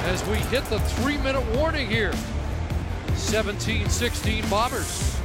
as 0.06 0.26
we 0.26 0.36
hit 0.48 0.64
the 0.64 0.80
three 0.80 1.18
minute 1.18 1.44
warning 1.54 1.88
here. 1.88 2.12
17 3.14 3.88
16 3.88 4.48
Bombers. 4.48 5.15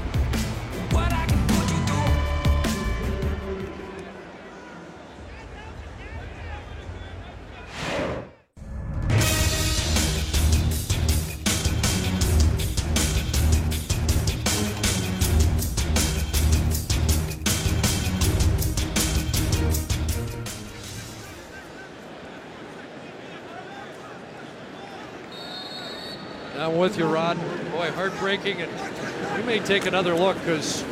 I'm 26.58 26.78
with 26.78 26.98
you, 26.98 27.06
Rod. 27.06 27.38
Boy, 27.72 27.92
heartbreaking, 27.92 28.62
and 28.62 29.38
we 29.38 29.44
may 29.44 29.60
take 29.60 29.86
another 29.86 30.14
look 30.14 30.38
because 30.40 30.84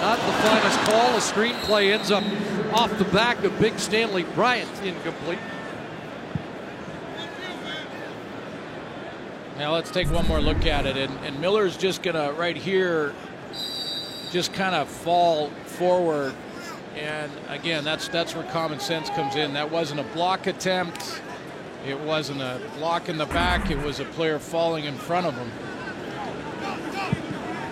not 0.00 0.18
the 0.18 0.32
finest 0.32 0.78
call. 0.80 1.14
A 1.14 1.20
screenplay 1.20 1.92
ends 1.92 2.10
up 2.10 2.24
off 2.74 2.96
the 2.98 3.06
back 3.06 3.42
of 3.44 3.58
Big 3.58 3.78
Stanley 3.78 4.24
Bryant, 4.34 4.70
incomplete. 4.82 5.38
Now 9.56 9.72
let's 9.72 9.90
take 9.90 10.10
one 10.10 10.26
more 10.26 10.40
look 10.40 10.66
at 10.66 10.84
it, 10.84 10.96
and, 10.96 11.12
and 11.24 11.40
Miller's 11.40 11.76
just 11.76 12.02
gonna 12.02 12.32
right 12.32 12.56
here, 12.56 13.14
just 14.30 14.52
kind 14.52 14.74
of 14.74 14.88
fall 14.88 15.48
forward, 15.64 16.34
and 16.96 17.30
again, 17.48 17.84
that's 17.84 18.08
that's 18.08 18.34
where 18.34 18.44
common 18.50 18.80
sense 18.80 19.08
comes 19.10 19.36
in. 19.36 19.54
That 19.54 19.70
wasn't 19.70 20.00
a 20.00 20.04
block 20.12 20.48
attempt. 20.48 21.22
It 21.86 22.00
wasn't 22.00 22.40
a 22.40 22.60
block 22.78 23.08
in 23.08 23.18
the 23.18 23.26
back. 23.26 23.70
It 23.70 23.78
was 23.78 24.00
a 24.00 24.04
player 24.04 24.38
falling 24.38 24.84
in 24.84 24.94
front 24.94 25.26
of 25.26 25.34
him. 25.34 25.50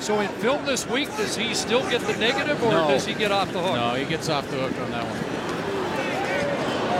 So 0.01 0.20
in 0.20 0.29
film 0.29 0.66
this 0.66 0.87
week, 0.87 1.09
does 1.16 1.37
he 1.37 1.55
still 1.55 1.88
get 1.88 2.01
the 2.03 2.16
negative, 2.16 2.62
or 2.62 2.72
No. 2.72 2.88
does 2.88 3.07
he 3.07 3.14
get 3.14 3.31
off 3.33 3.53
the 3.53 3.61
hook? 3.61 3.75
No, 3.77 3.94
he 3.94 4.05
gets 4.05 4.29
off 4.29 4.51
the 4.51 4.57
hook 4.57 4.79
on 4.81 4.90
that 4.90 5.05
one. 5.05 5.18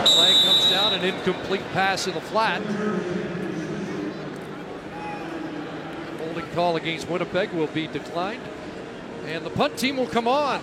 Flag 0.05 0.35
comes 0.43 0.69
down, 0.69 0.93
an 0.93 1.03
incomplete 1.03 1.63
pass 1.73 2.07
in 2.07 2.13
the 2.13 2.21
flat. 2.21 2.61
Holding 6.19 6.45
call 6.55 6.77
against 6.77 7.09
Winnipeg 7.09 7.51
will 7.51 7.67
be 7.67 7.87
declined. 7.87 8.41
And 9.27 9.45
the 9.45 9.49
punt 9.49 9.77
team 9.77 9.97
will 9.97 10.07
come 10.07 10.27
on. 10.27 10.61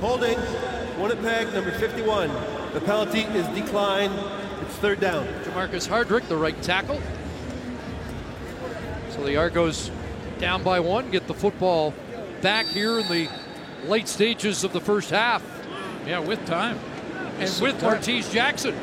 Holding, 0.00 0.38
Winnipeg, 0.98 1.52
number 1.52 1.72
51. 1.72 2.28
The 2.74 2.80
penalty 2.80 3.20
is 3.20 3.46
declined. 3.48 4.14
It's 4.62 4.76
third 4.76 5.00
down. 5.00 5.26
Jermarcus 5.44 5.88
Hardrick, 5.88 6.28
the 6.28 6.36
right 6.36 6.60
tackle. 6.62 7.00
So 9.10 9.24
the 9.24 9.36
Argos 9.36 9.90
down 10.38 10.62
by 10.62 10.80
one, 10.80 11.10
get 11.10 11.26
the 11.26 11.34
football 11.34 11.94
back 12.40 12.66
here 12.66 12.98
in 12.98 13.08
the 13.08 13.28
late 13.84 14.08
stages 14.08 14.64
of 14.64 14.72
the 14.72 14.80
first 14.80 15.10
half. 15.10 15.42
Yeah, 16.06 16.20
with 16.20 16.44
time. 16.46 16.78
And 17.38 17.48
Some 17.48 17.66
with 17.66 17.80
time. 17.80 17.98
Martese 18.00 18.32
Jackson. 18.32 18.74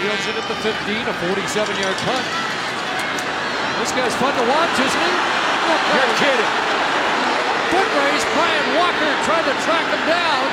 Fields 0.00 0.26
it 0.26 0.34
at 0.34 0.48
the 0.48 0.54
15, 0.54 0.96
a 0.96 1.12
47-yard 1.12 1.96
punt. 1.96 2.49
This 3.80 3.92
guy's 3.92 4.14
fun 4.16 4.36
to 4.36 4.44
watch, 4.44 4.76
isn't 4.76 4.92
he? 4.92 5.14
You're 5.96 6.16
kidding. 6.20 6.52
Foot 7.72 7.90
race, 7.96 8.26
Brian 8.36 8.76
Walker 8.76 9.10
trying 9.24 9.44
to 9.48 9.56
track 9.64 9.86
him 9.88 10.04
down, 10.06 10.44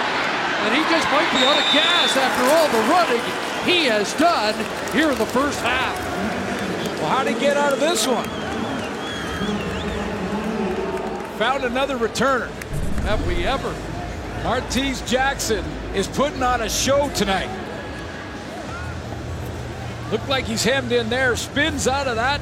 and 0.63 0.73
he 0.73 0.81
just 0.89 1.03
might 1.11 1.29
be 1.35 1.43
out 1.43 1.59
of 1.59 1.67
gas 1.75 2.15
after 2.15 2.43
all 2.55 2.67
the 2.71 2.87
running 2.87 3.21
he 3.65 3.83
has 3.87 4.13
done 4.13 4.55
here 4.93 5.11
in 5.11 5.17
the 5.17 5.25
first 5.25 5.59
half. 5.59 5.99
Well, 6.99 7.09
how'd 7.09 7.27
he 7.27 7.33
get 7.37 7.57
out 7.57 7.73
of 7.73 7.81
this 7.81 8.07
one? 8.07 8.23
Found 11.37 11.65
another 11.65 11.97
returner. 11.97 12.49
Have 13.01 13.27
we 13.27 13.45
ever? 13.45 13.75
Martese 14.43 15.05
Jackson 15.05 15.65
is 15.93 16.07
putting 16.07 16.41
on 16.41 16.61
a 16.61 16.69
show 16.69 17.09
tonight. 17.09 17.49
Looked 20.11 20.29
like 20.29 20.45
he's 20.45 20.63
hemmed 20.63 20.93
in 20.93 21.09
there, 21.09 21.35
spins 21.35 21.89
out 21.89 22.07
of 22.07 22.15
that 22.15 22.39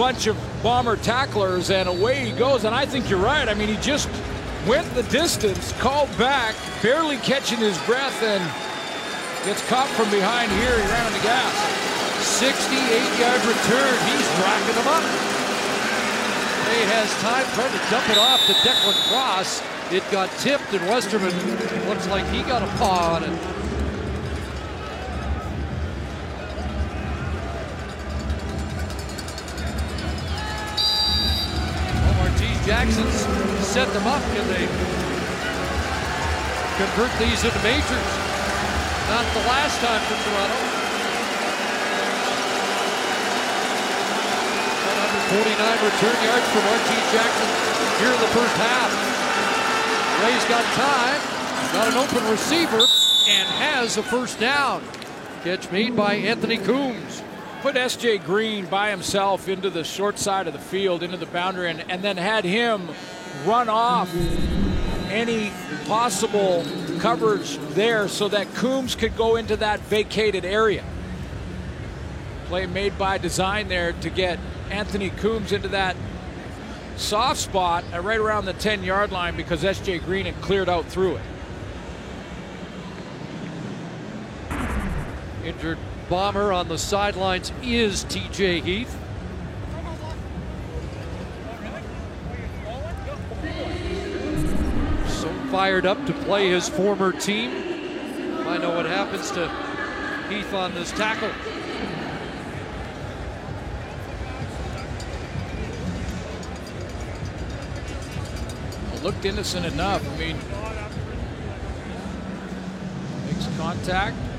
bunch 0.00 0.26
of 0.26 0.62
bomber 0.62 0.96
tacklers, 0.96 1.68
and 1.68 1.86
away 1.86 2.24
he 2.24 2.32
goes. 2.32 2.64
And 2.64 2.74
I 2.74 2.86
think 2.86 3.10
you're 3.10 3.20
right. 3.20 3.46
I 3.46 3.52
mean, 3.52 3.68
he 3.68 3.76
just 3.84 4.08
went 4.66 4.88
the 4.94 5.02
distance, 5.12 5.72
called 5.76 6.08
back, 6.16 6.56
barely 6.80 7.18
catching 7.18 7.58
his 7.58 7.76
breath, 7.84 8.16
and 8.22 8.40
gets 9.44 9.60
caught 9.68 9.88
from 10.00 10.08
behind 10.08 10.50
here. 10.52 10.72
He 10.72 10.88
ran 10.88 11.04
on 11.04 11.12
the 11.12 11.20
gas. 11.20 11.52
68-yard 12.40 13.44
return. 13.44 13.92
He's 14.08 14.28
racking 14.40 14.76
them 14.80 14.88
up. 14.88 15.04
He 16.72 16.80
has 16.96 17.12
time 17.20 17.44
trying 17.52 17.76
to 17.76 17.90
dump 17.92 18.08
it 18.08 18.16
off 18.16 18.40
to 18.48 18.54
Declan 18.64 18.96
Cross. 19.12 19.60
It 19.92 20.02
got 20.10 20.30
tipped, 20.40 20.72
and 20.72 20.80
Westerman 20.88 21.36
looks 21.90 22.08
like 22.08 22.24
he 22.32 22.40
got 22.48 22.62
a 22.62 22.72
paw 22.78 23.16
on 23.16 23.24
it. 23.24 23.59
Jackson's 32.80 33.20
set 33.60 33.92
them 33.92 34.06
up. 34.06 34.22
Can 34.32 34.48
they 34.48 34.64
convert 36.80 37.12
these 37.20 37.44
into 37.44 37.60
majors? 37.60 38.08
Not 39.12 39.28
the 39.36 39.44
last 39.44 39.76
time 39.84 40.00
for 40.08 40.16
Toronto. 40.24 40.56
149 44.96 45.60
return 45.92 46.16
yards 46.24 46.48
for 46.48 46.64
Martese 46.64 47.04
Jackson 47.12 47.52
here 48.00 48.16
in 48.16 48.20
the 48.24 48.32
first 48.32 48.56
half. 48.56 48.88
Ray's 50.24 50.48
got 50.48 50.64
time, 50.72 51.20
got 51.76 51.84
an 51.92 52.00
open 52.00 52.24
receiver, 52.32 52.80
and 53.28 53.46
has 53.60 53.98
a 53.98 54.02
first 54.02 54.40
down. 54.40 54.82
Catch 55.44 55.70
made 55.70 55.94
by 55.94 56.14
Anthony 56.14 56.56
Coombs. 56.56 57.22
Put 57.62 57.76
S.J. 57.76 58.18
Green 58.18 58.64
by 58.64 58.88
himself 58.88 59.46
into 59.46 59.68
the 59.68 59.84
short 59.84 60.18
side 60.18 60.46
of 60.46 60.54
the 60.54 60.58
field, 60.58 61.02
into 61.02 61.18
the 61.18 61.26
boundary, 61.26 61.68
and, 61.68 61.84
and 61.90 62.02
then 62.02 62.16
had 62.16 62.42
him 62.42 62.88
run 63.44 63.68
off 63.68 64.10
any 65.10 65.52
possible 65.86 66.64
coverage 67.00 67.58
there 67.74 68.08
so 68.08 68.28
that 68.28 68.54
Coombs 68.54 68.94
could 68.94 69.14
go 69.14 69.36
into 69.36 69.56
that 69.56 69.80
vacated 69.80 70.46
area. 70.46 70.82
Play 72.46 72.64
made 72.64 72.96
by 72.96 73.18
design 73.18 73.68
there 73.68 73.92
to 73.92 74.08
get 74.08 74.38
Anthony 74.70 75.10
Coombs 75.10 75.52
into 75.52 75.68
that 75.68 75.96
soft 76.96 77.40
spot 77.40 77.84
right 77.92 78.18
around 78.18 78.46
the 78.46 78.54
10 78.54 78.84
yard 78.84 79.12
line 79.12 79.36
because 79.36 79.62
S.J. 79.62 79.98
Green 79.98 80.24
had 80.24 80.40
cleared 80.40 80.70
out 80.70 80.86
through 80.86 81.16
it. 81.16 81.22
Injured 85.44 85.78
bomber 86.10 86.52
on 86.52 86.66
the 86.66 86.76
sidelines 86.76 87.52
is 87.62 88.04
TJ 88.06 88.64
Heath. 88.64 88.96
So 95.06 95.32
fired 95.52 95.86
up 95.86 96.04
to 96.06 96.12
play 96.12 96.50
his 96.50 96.68
former 96.68 97.12
team. 97.12 97.52
I 98.48 98.58
know 98.58 98.74
what 98.74 98.86
happens 98.86 99.30
to 99.30 99.48
Heath 100.28 100.52
on 100.52 100.74
this 100.74 100.90
tackle. 100.90 101.30
looked 109.02 109.24
innocent 109.24 109.64
enough. 109.64 110.06
I 110.06 110.18
mean, 110.18 110.36
makes 113.26 113.56
contact. 113.56 114.29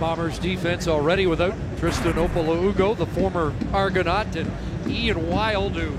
Bombers 0.00 0.38
defense 0.38 0.88
already 0.88 1.26
without 1.26 1.52
Tristan 1.76 2.14
Okpalaugo, 2.14 2.96
the 2.96 3.04
former 3.04 3.52
Argonaut, 3.74 4.34
and 4.34 4.50
Ian 4.88 5.28
Wild, 5.28 5.76
who 5.76 5.92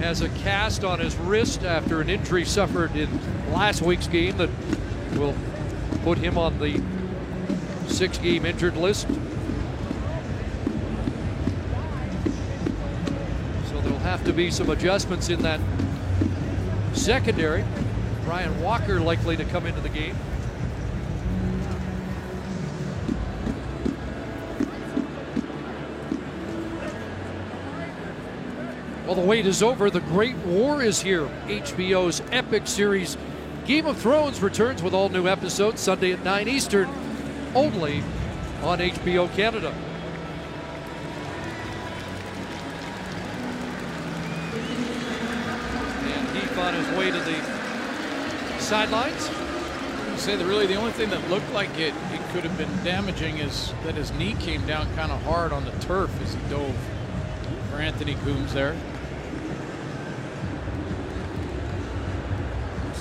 has 0.00 0.22
a 0.22 0.28
cast 0.28 0.82
on 0.82 0.98
his 0.98 1.14
wrist 1.16 1.62
after 1.62 2.00
an 2.00 2.10
injury 2.10 2.44
suffered 2.44 2.96
in 2.96 3.08
last 3.52 3.80
week's 3.80 4.08
game 4.08 4.36
that 4.38 4.50
will 5.12 5.36
put 6.02 6.18
him 6.18 6.36
on 6.36 6.58
the 6.58 6.82
six 7.86 8.18
game 8.18 8.44
injured 8.44 8.76
list. 8.76 9.06
So 9.06 9.14
there'll 13.82 14.00
have 14.00 14.24
to 14.24 14.32
be 14.32 14.50
some 14.50 14.68
adjustments 14.68 15.28
in 15.28 15.42
that 15.42 15.60
secondary. 16.92 17.64
Brian 18.24 18.60
Walker 18.60 18.98
likely 18.98 19.36
to 19.36 19.44
come 19.44 19.66
into 19.66 19.80
the 19.80 19.88
game. 19.88 20.16
Well, 29.12 29.20
the 29.20 29.28
wait 29.28 29.44
is 29.44 29.62
over. 29.62 29.90
The 29.90 30.00
Great 30.00 30.38
War 30.38 30.82
is 30.82 31.02
here. 31.02 31.28
HBO's 31.44 32.22
epic 32.32 32.66
series 32.66 33.18
Game 33.66 33.84
of 33.84 33.98
Thrones 33.98 34.40
returns 34.40 34.82
with 34.82 34.94
all 34.94 35.10
new 35.10 35.28
episodes 35.28 35.82
Sunday 35.82 36.12
at 36.12 36.24
9 36.24 36.48
Eastern, 36.48 36.88
only 37.54 38.02
on 38.62 38.78
HBO 38.78 39.30
Canada. 39.36 39.68
And 46.06 46.28
Heath 46.34 46.56
on 46.56 46.72
his 46.72 46.88
way 46.96 47.10
to 47.10 47.18
the 47.18 48.60
sidelines. 48.60 49.28
I 49.28 50.16
say 50.16 50.36
that 50.36 50.46
really 50.46 50.66
the 50.66 50.76
only 50.76 50.92
thing 50.92 51.10
that 51.10 51.28
looked 51.28 51.52
like 51.52 51.78
it, 51.78 51.92
it 52.12 52.22
could 52.32 52.44
have 52.44 52.56
been 52.56 52.82
damaging 52.82 53.40
is 53.40 53.74
that 53.84 53.94
his 53.94 54.10
knee 54.12 54.32
came 54.40 54.66
down 54.66 54.86
kind 54.94 55.12
of 55.12 55.22
hard 55.24 55.52
on 55.52 55.66
the 55.66 55.72
turf 55.80 56.10
as 56.22 56.32
he 56.32 56.40
dove 56.48 56.74
for 57.70 57.76
Anthony 57.76 58.14
Coombs 58.24 58.54
there. 58.54 58.74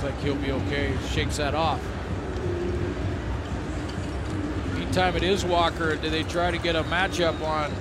Like 0.04 0.20
he'll 0.22 0.36
be 0.36 0.52
okay. 0.52 0.98
Shakes 1.12 1.38
that 1.38 1.54
off. 1.54 1.80
Meantime, 4.74 5.16
it 5.16 5.24
is 5.24 5.46
Walker. 5.46 5.96
Do 5.96 6.10
they 6.10 6.24
try 6.24 6.50
to 6.52 6.58
get 6.58 6.76
a 6.76 6.84
matchup 6.84 7.42
on 7.42 7.72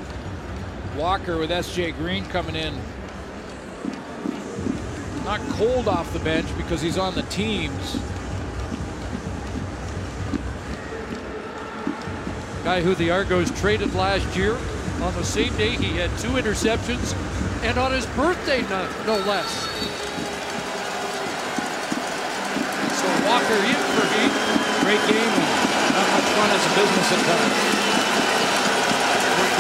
Walker 0.97 1.39
with 1.39 1.51
S.J. 1.51 1.93
Green 1.93 2.25
coming 2.27 2.57
in? 2.57 2.75
Not 5.25 5.41
cold 5.51 5.89
off 5.89 6.13
the 6.13 6.19
bench 6.19 6.47
because 6.57 6.83
he's 6.83 6.99
on 6.99 7.15
the 7.15 7.23
teams. 7.23 7.99
Guy 12.65 12.83
who 12.83 12.95
the 12.95 13.11
Argos 13.11 13.51
traded 13.61 13.95
last 13.95 14.37
year. 14.37 14.57
On 15.03 15.15
the 15.15 15.25
same 15.25 15.57
day, 15.57 15.71
he 15.71 15.97
had 15.97 16.11
two 16.19 16.29
interceptions, 16.33 17.15
and 17.63 17.79
on 17.79 17.91
his 17.91 18.05
birthday, 18.09 18.61
no, 18.63 18.87
no 19.07 19.17
less. 19.25 19.90
So 23.51 23.57
in 23.57 23.75
for 23.75 24.07
Heath. 24.15 24.39
Great 24.87 25.03
game 25.11 25.71
not 25.91 26.07
much 26.13 26.29
fun 26.39 26.51
as 26.51 26.63
a 26.65 26.73
business 26.79 27.11
at 27.11 27.19
times. 27.27 27.59
Worked 29.41 29.59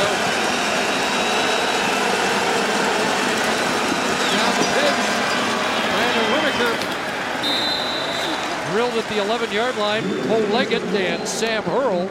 the 4.58 4.66
pitch. 4.78 5.00
Brandon 5.96 6.26
Whitaker 6.32 6.72
drilled 8.70 8.96
at 8.96 9.08
the 9.08 9.18
11 9.20 9.52
yard 9.52 9.76
line. 9.76 10.04
Cole 10.28 10.46
Leggett 10.54 10.82
and 10.94 11.26
Sam 11.26 11.64
Hurl. 11.64 12.08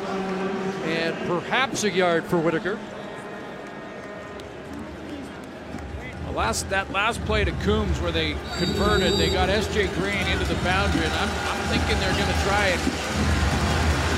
And 0.84 1.16
perhaps 1.28 1.86
a 1.86 1.90
yard 1.90 2.26
for 2.26 2.38
Whitaker. 2.40 2.78
The 6.26 6.29
last 6.40 6.72
that 6.72 6.88
last 6.96 7.20
play 7.28 7.44
to 7.44 7.52
Coombs 7.68 8.00
where 8.00 8.16
they 8.16 8.32
converted, 8.64 9.20
they 9.20 9.28
got 9.28 9.52
S.J. 9.52 9.92
Green 10.00 10.24
into 10.32 10.48
the 10.48 10.56
boundary, 10.64 11.04
and 11.04 11.12
I'm, 11.20 11.28
I'm 11.52 11.62
thinking 11.68 12.00
they're 12.00 12.16
going 12.16 12.32
to 12.32 12.42
try 12.48 12.72
and 12.72 12.80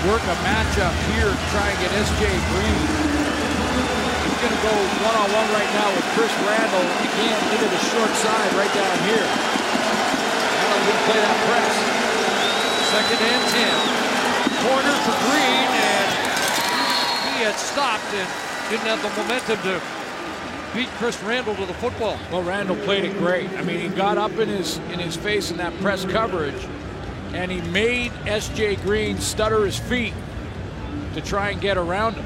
work 0.05 0.21
a 0.29 0.37
matchup 0.45 0.93
here 1.17 1.33
to 1.33 1.45
try 1.49 1.65
and 1.65 1.77
get 1.81 1.89
S.J. 1.97 2.29
Green. 2.53 2.81
He's 4.21 4.37
going 4.37 4.53
to 4.53 4.61
go 4.61 4.75
one-on-one 5.01 5.49
right 5.49 5.71
now 5.73 5.89
with 5.97 6.05
Chris 6.13 6.29
Randle 6.45 6.85
again 7.09 7.41
into 7.57 7.67
the 7.73 7.81
short 7.89 8.13
side 8.21 8.53
right 8.53 8.69
down 8.69 8.97
here. 9.09 9.25
Do 9.25 10.77
we 10.77 10.93
play 11.09 11.19
that 11.25 11.39
press? 11.49 11.73
Second 12.93 13.17
and 13.17 13.43
10. 13.49 14.69
Corner 14.69 14.95
for 15.09 15.17
Green, 15.25 15.69
and 15.73 16.09
he 17.33 17.49
had 17.49 17.57
stopped 17.57 18.13
and 18.13 18.29
didn't 18.69 18.85
have 18.85 19.01
the 19.01 19.09
momentum 19.17 19.57
to 19.65 20.00
beat 20.73 20.87
Chris 20.89 21.21
Randle 21.23 21.55
to 21.55 21.65
the 21.65 21.73
football. 21.75 22.17
Well, 22.31 22.43
Randle 22.43 22.75
played 22.77 23.03
it 23.03 23.17
great. 23.17 23.49
I 23.51 23.63
mean, 23.63 23.79
he 23.79 23.89
got 23.89 24.17
up 24.17 24.31
in 24.37 24.47
his 24.47 24.77
in 24.91 24.99
his 24.99 25.15
face 25.15 25.51
in 25.51 25.57
that 25.57 25.73
press 25.79 26.05
coverage, 26.05 26.67
and 27.33 27.51
he 27.51 27.61
made 27.71 28.11
S.J. 28.25 28.77
Green 28.77 29.17
stutter 29.19 29.65
his 29.65 29.77
feet 29.77 30.13
to 31.13 31.21
try 31.21 31.49
and 31.49 31.59
get 31.59 31.77
around 31.77 32.15
him, 32.15 32.25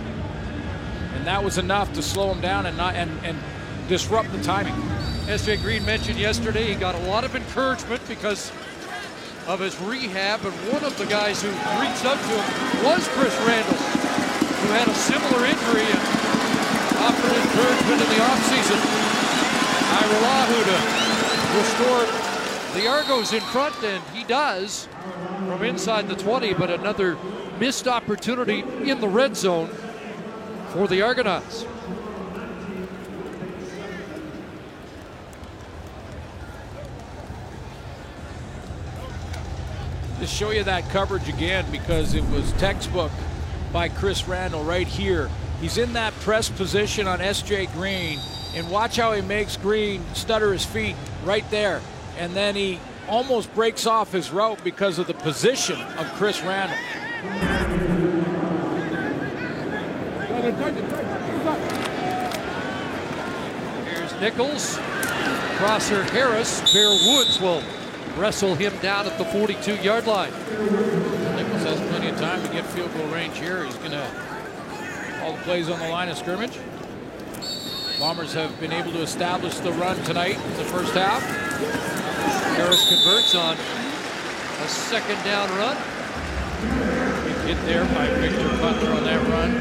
and 1.15 1.25
that 1.25 1.43
was 1.43 1.57
enough 1.57 1.91
to 1.93 2.01
slow 2.01 2.31
him 2.31 2.41
down 2.41 2.65
and 2.65 2.77
not 2.77 2.95
and 2.95 3.11
and 3.23 3.37
disrupt 3.87 4.31
the 4.31 4.41
timing. 4.43 4.75
S.J. 5.27 5.57
Green 5.57 5.85
mentioned 5.85 6.19
yesterday 6.19 6.65
he 6.65 6.75
got 6.75 6.95
a 6.95 6.99
lot 7.09 7.23
of 7.23 7.35
encouragement 7.35 8.01
because 8.07 8.51
of 9.47 9.59
his 9.59 9.79
rehab, 9.81 10.43
and 10.45 10.53
one 10.71 10.83
of 10.83 10.97
the 10.97 11.05
guys 11.05 11.41
who 11.41 11.49
reached 11.81 12.05
up 12.05 12.19
to 12.19 12.41
him 12.41 12.85
was 12.85 13.07
Chris 13.09 13.35
Randle, 13.45 13.77
who 13.77 14.67
had 14.73 14.87
a 14.87 14.93
similar 14.93 15.45
injury 15.45 16.14
offered 17.05 17.37
encouragement 17.37 18.01
in 18.01 18.09
the 18.09 18.21
offseason. 18.25 18.79
Hajrullahu 19.93 20.57
to 20.65 20.77
restore 21.59 22.01
the 22.73 22.87
Argos 22.87 23.31
in 23.31 23.41
front, 23.41 23.75
and 23.83 24.03
he 24.11 24.23
does 24.23 24.87
from 25.45 25.63
inside 25.63 26.07
the 26.07 26.15
20, 26.15 26.55
but 26.55 26.71
another 26.71 27.15
missed 27.59 27.87
opportunity 27.87 28.61
in 28.89 28.99
the 29.01 29.07
red 29.07 29.37
zone 29.37 29.67
for 30.69 30.87
the 30.87 31.03
Argonauts. 31.03 31.67
To 40.19 40.25
show 40.25 40.49
you 40.49 40.63
that 40.63 40.89
coverage 40.89 41.29
again 41.29 41.69
because 41.71 42.15
it 42.15 42.23
was 42.29 42.51
textbook 42.53 43.11
by 43.71 43.89
Chris 43.89 44.27
Randle 44.27 44.63
right 44.63 44.87
here. 44.87 45.29
He's 45.65 45.79
in 45.79 45.93
that 45.93 46.13
press 46.19 46.47
position 46.47 47.07
on 47.07 47.21
S.J. 47.21 47.65
Green, 47.73 48.19
and 48.53 48.69
watch 48.69 48.97
how 48.97 49.13
he 49.13 49.23
makes 49.23 49.57
Green 49.57 50.03
stutter 50.13 50.53
his 50.53 50.63
feet 50.63 50.95
right 51.23 51.43
there. 51.49 51.81
And 52.19 52.35
then 52.35 52.53
he 52.53 52.79
almost 53.09 53.51
breaks 53.55 53.87
off 53.87 54.11
his 54.11 54.29
route 54.29 54.63
because 54.63 54.99
of 54.99 55.07
the 55.07 55.15
position 55.15 55.81
of 55.81 56.05
Chris 56.17 56.39
Randle. 56.43 56.77
Here's 63.87 64.21
Nichols. 64.21 64.77
Crosser 65.57 66.03
Harris. 66.03 66.71
Bear 66.71 66.89
Woods 66.89 67.41
will 67.41 67.63
wrestle 68.17 68.53
him 68.53 68.77
down 68.83 69.07
at 69.07 69.17
the 69.17 69.25
42 69.25 69.77
yard 69.77 70.05
line. 70.05 70.31
Nichols 70.31 71.63
has 71.63 71.81
plenty 71.89 72.09
of 72.09 72.19
time 72.19 72.43
to 72.43 72.53
get 72.53 72.67
field 72.67 72.93
goal 72.93 73.07
range 73.07 73.39
here. 73.39 73.65
He's 73.65 73.75
going 73.77 73.89
to 73.89 74.34
all 75.25 75.31
the 75.31 75.41
plays 75.41 75.69
on 75.69 75.79
the 75.79 75.87
line 75.87 76.07
of 76.07 76.17
scrimmage. 76.17 76.55
Bombers 77.97 78.31
have 78.33 78.59
been 78.59 78.71
able 78.71 78.91
to 78.91 79.01
establish 79.01 79.57
the 79.57 79.71
run 79.73 79.97
tonight 80.03 80.35
in 80.35 80.53
the 80.57 80.65
first 80.65 80.93
half. 80.93 81.23
Harris 82.53 82.87
converts 82.87 83.33
on 83.33 83.57
a 83.57 84.67
second 84.67 85.17
down 85.23 85.49
run. 85.57 85.75
Hit 87.47 87.57
there 87.65 87.85
by 87.85 88.07
Victor 88.21 88.49
Butler 88.61 88.91
on 88.91 89.03
that 89.05 89.27
run. 89.29 89.53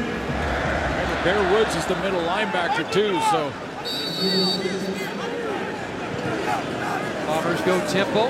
Bear 1.23 1.41
Woods 1.53 1.75
is 1.75 1.85
the 1.87 1.95
middle 1.95 2.21
linebacker 2.21 2.85
too, 2.93 3.17
so 3.31 3.49
Bombers 7.25 7.61
go 7.61 7.81
tempo. 7.89 8.29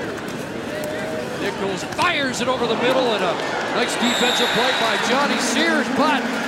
Nichols 1.42 1.84
fires 2.00 2.40
it 2.40 2.48
over 2.48 2.66
the 2.66 2.76
middle 2.76 3.12
and 3.12 3.22
a 3.22 3.32
nice 3.76 3.92
defensive 3.92 4.48
play 4.56 4.72
by 4.80 4.96
Johnny 5.10 5.38
Sears, 5.38 5.86
but 5.98 6.45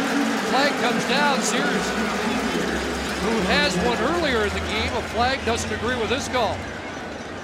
flag 0.50 0.72
comes 0.80 1.04
down. 1.08 1.40
Sears, 1.42 1.64
who 3.22 3.34
has 3.52 3.76
one 3.84 3.98
earlier 4.14 4.42
in 4.44 4.52
the 4.52 4.60
game, 4.60 4.92
a 4.94 5.02
flag 5.14 5.44
doesn't 5.44 5.72
agree 5.72 5.96
with 5.96 6.08
this 6.08 6.28
call. 6.28 6.56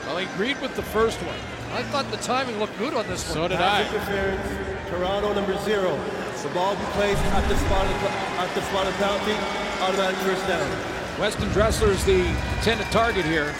well, 0.06 0.16
he 0.18 0.26
agreed 0.26 0.60
with 0.60 0.74
the 0.76 0.82
first 0.82 1.18
one. 1.22 1.36
I 1.72 1.82
thought 1.84 2.10
the 2.10 2.16
timing 2.18 2.58
looked 2.58 2.78
good 2.78 2.94
on 2.94 3.06
this 3.08 3.24
one. 3.26 3.34
So 3.34 3.48
did 3.48 3.58
Pass 3.58 3.90
I. 3.90 3.94
interference. 3.94 4.90
Toronto 4.90 5.32
number 5.34 5.56
zero. 5.64 5.96
The 6.42 6.50
ball 6.50 6.74
will 6.74 6.80
be 6.80 6.92
placed 6.92 7.22
at 7.22 7.48
the 7.48 7.56
spot 7.56 7.86
of 7.86 8.02
the, 8.02 8.08
at 8.10 8.54
the 8.54 8.60
spot 8.62 8.86
of 8.86 8.92
penalty. 8.94 9.32
Automatic 9.80 10.16
first 10.18 10.46
down. 10.46 11.18
Weston 11.18 11.48
Dressler 11.50 11.88
is 11.88 12.04
the 12.04 12.20
intended 12.56 12.86
target 12.88 13.24
here. 13.24 13.54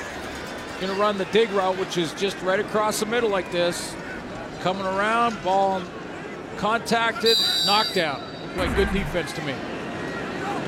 Going 0.81 0.93
to 0.95 1.01
run 1.01 1.17
the 1.17 1.25
dig 1.27 1.51
route, 1.53 1.79
which 1.79 1.97
is 1.97 2.13
just 2.13 2.41
right 2.43 2.61
across 2.61 3.01
the 3.01 3.07
middle 3.07 3.31
like 3.31 3.51
this. 3.51 3.95
Coming 4.61 4.85
around, 4.85 5.43
ball 5.43 5.81
contacted, 6.59 7.39
knockdown. 7.65 8.23
Looked 8.55 8.69
like 8.69 8.77
good 8.77 8.93
defense 8.93 9.33
to 9.33 9.43
me. 9.43 9.53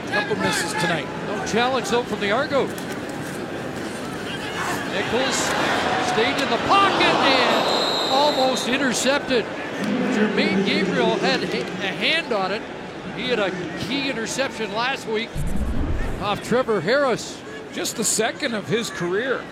Couple 0.08 0.34
misses 0.36 0.72
tonight. 0.72 1.06
No 1.28 1.46
challenge 1.46 1.88
though 1.88 2.02
from 2.02 2.18
the 2.18 2.32
Argos. 2.32 2.68
Nichols 4.90 5.36
stayed 6.10 6.42
in 6.42 6.50
the 6.50 6.60
pocket 6.66 7.14
and 7.14 8.12
almost 8.12 8.66
intercepted. 8.66 9.44
Jermaine 9.44 10.66
Gabriel 10.66 11.14
had 11.18 11.44
a 11.44 11.46
hand 11.46 12.32
on 12.32 12.50
it. 12.50 12.62
He 13.14 13.28
had 13.28 13.38
a 13.38 13.52
key 13.78 14.10
interception 14.10 14.72
last 14.72 15.06
week 15.06 15.30
off 16.20 16.42
Trevor 16.42 16.80
Harris. 16.80 17.40
Just 17.72 17.96
the 17.96 18.04
second 18.04 18.54
of 18.54 18.66
his 18.66 18.90
career. 18.90 19.44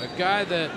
A 0.00 0.18
guy 0.18 0.44
that 0.44 0.70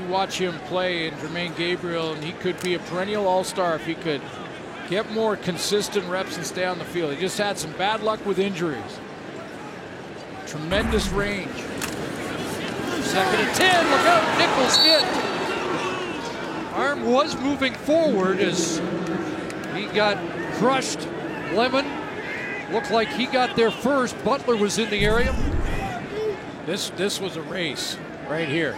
you 0.00 0.08
watch 0.08 0.38
him 0.38 0.58
play 0.60 1.06
in 1.06 1.14
Jermaine 1.14 1.56
Gabriel, 1.56 2.12
and 2.12 2.22
he 2.22 2.32
could 2.32 2.60
be 2.62 2.74
a 2.74 2.78
perennial 2.78 3.26
all 3.26 3.44
star 3.44 3.74
if 3.74 3.86
he 3.86 3.94
could 3.94 4.20
get 4.88 5.10
more 5.12 5.36
consistent 5.36 6.06
reps 6.08 6.36
and 6.36 6.46
stay 6.46 6.64
on 6.64 6.78
the 6.78 6.84
field. 6.84 7.12
He 7.12 7.20
just 7.20 7.38
had 7.38 7.58
some 7.58 7.72
bad 7.72 8.02
luck 8.02 8.24
with 8.26 8.38
injuries. 8.38 8.98
Tremendous 10.46 11.08
range. 11.10 11.54
Second 13.02 13.40
and 13.40 13.56
10, 13.56 13.90
look 13.90 14.00
out, 14.00 14.38
Nichols 14.38 14.76
hit. 14.78 15.04
Arm 16.74 17.04
was 17.04 17.36
moving 17.36 17.74
forward 17.74 18.38
as 18.38 18.78
he 19.74 19.86
got 19.86 20.16
crushed. 20.54 21.06
Lemon 21.52 21.86
looked 22.72 22.90
like 22.90 23.08
he 23.08 23.26
got 23.26 23.56
there 23.56 23.70
first. 23.70 24.22
Butler 24.24 24.56
was 24.56 24.78
in 24.78 24.88
the 24.90 25.04
area. 25.04 25.34
This 26.66 26.90
this 26.90 27.20
was 27.20 27.36
a 27.36 27.42
race 27.42 27.96
right 28.28 28.48
here. 28.48 28.76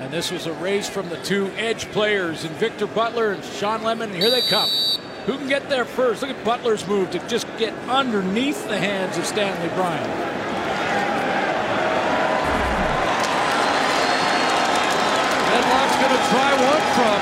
And 0.00 0.12
this 0.12 0.30
was 0.32 0.46
a 0.46 0.52
race 0.54 0.88
from 0.88 1.08
the 1.08 1.16
two 1.18 1.46
edge 1.56 1.86
players, 1.92 2.44
and 2.44 2.54
Victor 2.56 2.86
Butler 2.86 3.32
and 3.32 3.44
Shawn 3.44 3.82
Lemon, 3.82 4.10
and 4.10 4.18
here 4.20 4.30
they 4.30 4.42
come. 4.42 4.68
Who 5.26 5.38
can 5.38 5.48
get 5.48 5.68
there 5.68 5.84
first? 5.84 6.20
Look 6.22 6.30
at 6.30 6.44
Butler's 6.44 6.86
move 6.86 7.10
to 7.12 7.28
just 7.28 7.46
get 7.56 7.72
underneath 7.88 8.66
the 8.68 8.76
hands 8.76 9.16
of 9.16 9.24
Stanley 9.24 9.68
Bryant. 9.74 10.04
Medlock's 15.48 15.96
going 16.02 16.12
to 16.12 16.24
try 16.28 16.50
one 16.58 16.84
from 16.98 17.18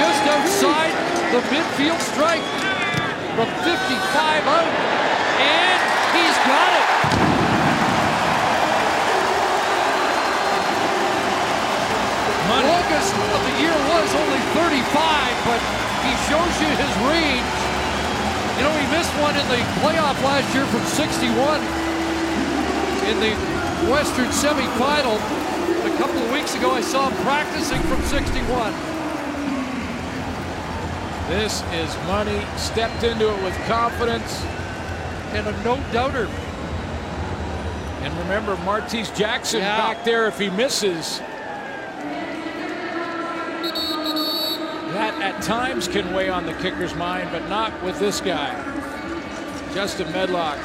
just 0.00 0.22
outside 0.32 0.94
the 1.30 1.40
midfield 1.54 2.00
strike 2.00 2.42
from 3.36 3.48
55 3.62 4.46
out. 4.48 4.68
And 5.38 5.80
he's 6.16 6.36
got 6.48 6.72
it. 6.80 6.92
Money. 12.92 13.02
Longest 13.02 13.14
of 13.16 13.42
the 13.48 13.54
year 13.60 13.76
was 13.88 14.08
only 14.14 14.40
35, 14.52 14.84
but 15.48 15.60
he 16.04 16.12
shows 16.28 16.52
you 16.60 16.68
his 16.76 16.92
range. 17.08 17.48
You 18.58 18.62
know, 18.68 18.74
he 18.76 18.86
missed 18.92 19.12
one 19.20 19.34
in 19.36 19.46
the 19.48 19.60
playoff 19.80 20.20
last 20.22 20.54
year 20.54 20.66
from 20.66 20.84
61 20.84 21.60
in 23.08 23.18
the 23.20 23.34
Western 23.90 24.28
semifinal. 24.28 25.16
A 25.84 25.96
couple 25.98 26.18
of 26.22 26.32
weeks 26.32 26.54
ago, 26.54 26.70
I 26.70 26.80
saw 26.80 27.08
him 27.08 27.16
practicing 27.24 27.80
from 27.82 28.00
61. 28.02 28.72
This 31.28 31.62
is 31.72 31.96
money. 32.06 32.44
Stepped 32.56 33.02
into 33.04 33.28
it 33.32 33.42
with 33.42 33.54
confidence. 33.66 34.44
And 35.32 35.46
a 35.46 35.52
no 35.64 35.76
doubter. 35.92 36.28
And 38.02 38.18
remember, 38.18 38.54
Martese 38.56 39.14
Jackson 39.16 39.60
Yeah. 39.60 39.78
back 39.78 40.04
there 40.04 40.26
if 40.28 40.38
he 40.38 40.50
misses. 40.50 41.22
That 45.02 45.34
at 45.34 45.42
times 45.42 45.88
can 45.88 46.14
weigh 46.14 46.28
on 46.28 46.46
the 46.46 46.54
kicker's 46.62 46.94
mind, 46.94 47.26
but 47.32 47.42
not 47.48 47.74
with 47.82 47.98
this 47.98 48.20
guy. 48.20 48.54
Justin 49.74 50.06
Medlock. 50.14 50.62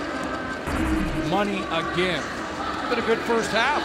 Money 1.26 1.66
again. 1.74 2.22
Been 2.86 3.02
a 3.02 3.08
good 3.10 3.18
first 3.26 3.50
half. 3.50 3.82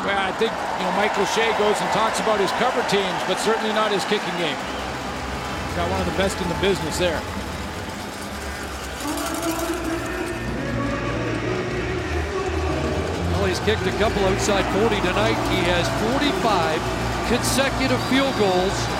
Well, 0.00 0.16
I 0.16 0.32
think 0.40 0.48
you 0.48 0.84
know 0.88 0.96
Mike 0.96 1.12
O'Shea 1.12 1.52
goes 1.60 1.76
and 1.76 1.92
talks 1.92 2.24
about 2.24 2.40
his 2.40 2.48
cover 2.56 2.80
teams, 2.88 3.20
but 3.28 3.36
certainly 3.36 3.68
not 3.76 3.92
his 3.92 4.00
kicking 4.08 4.32
game. 4.40 4.56
He's 4.56 5.76
got 5.76 5.92
one 5.92 6.00
of 6.00 6.08
the 6.08 6.16
best 6.16 6.40
in 6.40 6.48
the 6.48 6.56
business 6.64 6.96
there. 6.96 7.20
Well, 13.36 13.44
he's 13.44 13.60
kicked 13.68 13.84
a 13.84 13.92
couple 14.00 14.24
outside 14.24 14.64
40 14.72 15.04
tonight. 15.04 15.36
He 15.52 15.60
has 15.68 15.84
45 16.16 17.28
consecutive 17.28 18.00
field 18.08 18.32
goals 18.40 18.99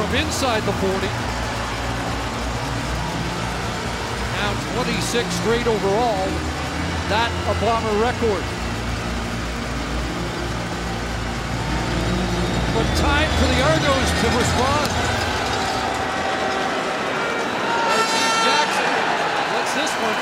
from 0.00 0.16
inside 0.16 0.62
the 0.64 0.72
40. 0.72 0.96
Now 4.40 4.56
26 4.80 5.28
straight 5.44 5.68
overall. 5.68 6.24
That 7.12 7.28
a 7.52 7.54
Bomber 7.60 7.92
record. 8.00 8.40
But 12.72 12.88
time 12.96 13.28
for 13.28 13.48
the 13.52 13.60
Argos 13.60 14.08
to 14.24 14.28
respond. 14.40 14.88
Martese 17.92 18.40
Jackson 18.40 18.88
lets 19.52 19.72
this 19.76 19.92
one 20.00 20.16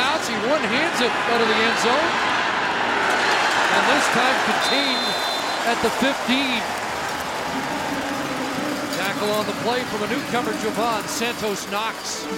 bounce. 0.00 0.24
He 0.32 0.36
one 0.48 0.64
hands 0.64 0.96
it 0.96 1.12
out 1.12 1.40
of 1.44 1.48
the 1.52 1.58
end 1.60 1.78
zone. 1.84 2.10
And 3.68 3.82
this 3.92 4.06
time 4.16 4.36
contained 4.48 5.12
at 5.68 5.76
the 5.84 5.90
15. 6.00 6.81
Tackle 9.22 9.38
on 9.38 9.46
the 9.46 9.52
play 9.62 9.82
from 9.84 10.02
a 10.02 10.08
newcomer, 10.08 10.52
Jovan 10.62 11.06
Santos 11.06 11.70
Knox. 11.70 12.24
I 12.26 12.28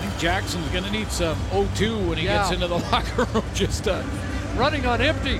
think 0.00 0.18
Jackson's 0.18 0.66
going 0.70 0.82
to 0.82 0.90
need 0.90 1.08
some 1.12 1.38
O2 1.52 2.08
when 2.08 2.18
he 2.18 2.24
Yeah. 2.24 2.38
gets 2.38 2.50
into 2.50 2.66
the 2.66 2.78
locker 2.90 3.24
room. 3.32 3.44
Just 3.54 3.86
uh, 3.86 4.02
Running 4.56 4.84
on 4.84 5.00
empty. 5.00 5.38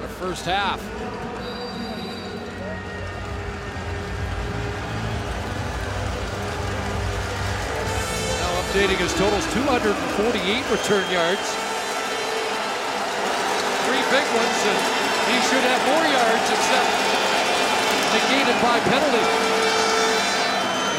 the 0.00 0.08
first 0.18 0.44
half. 0.44 0.80
Now 8.40 8.50
updating 8.62 8.98
his 8.98 9.12
totals 9.14 9.44
248 9.54 10.70
return 10.70 11.04
yards. 11.12 11.46
Three 13.86 14.02
big 14.10 14.26
ones, 14.34 14.58
and 14.66 15.01
should 15.52 15.64
have 15.64 15.84
more 15.84 16.06
yards 16.08 16.48
except 16.48 16.88
negated 18.16 18.62
by 18.62 18.80
penalty. 18.88 19.26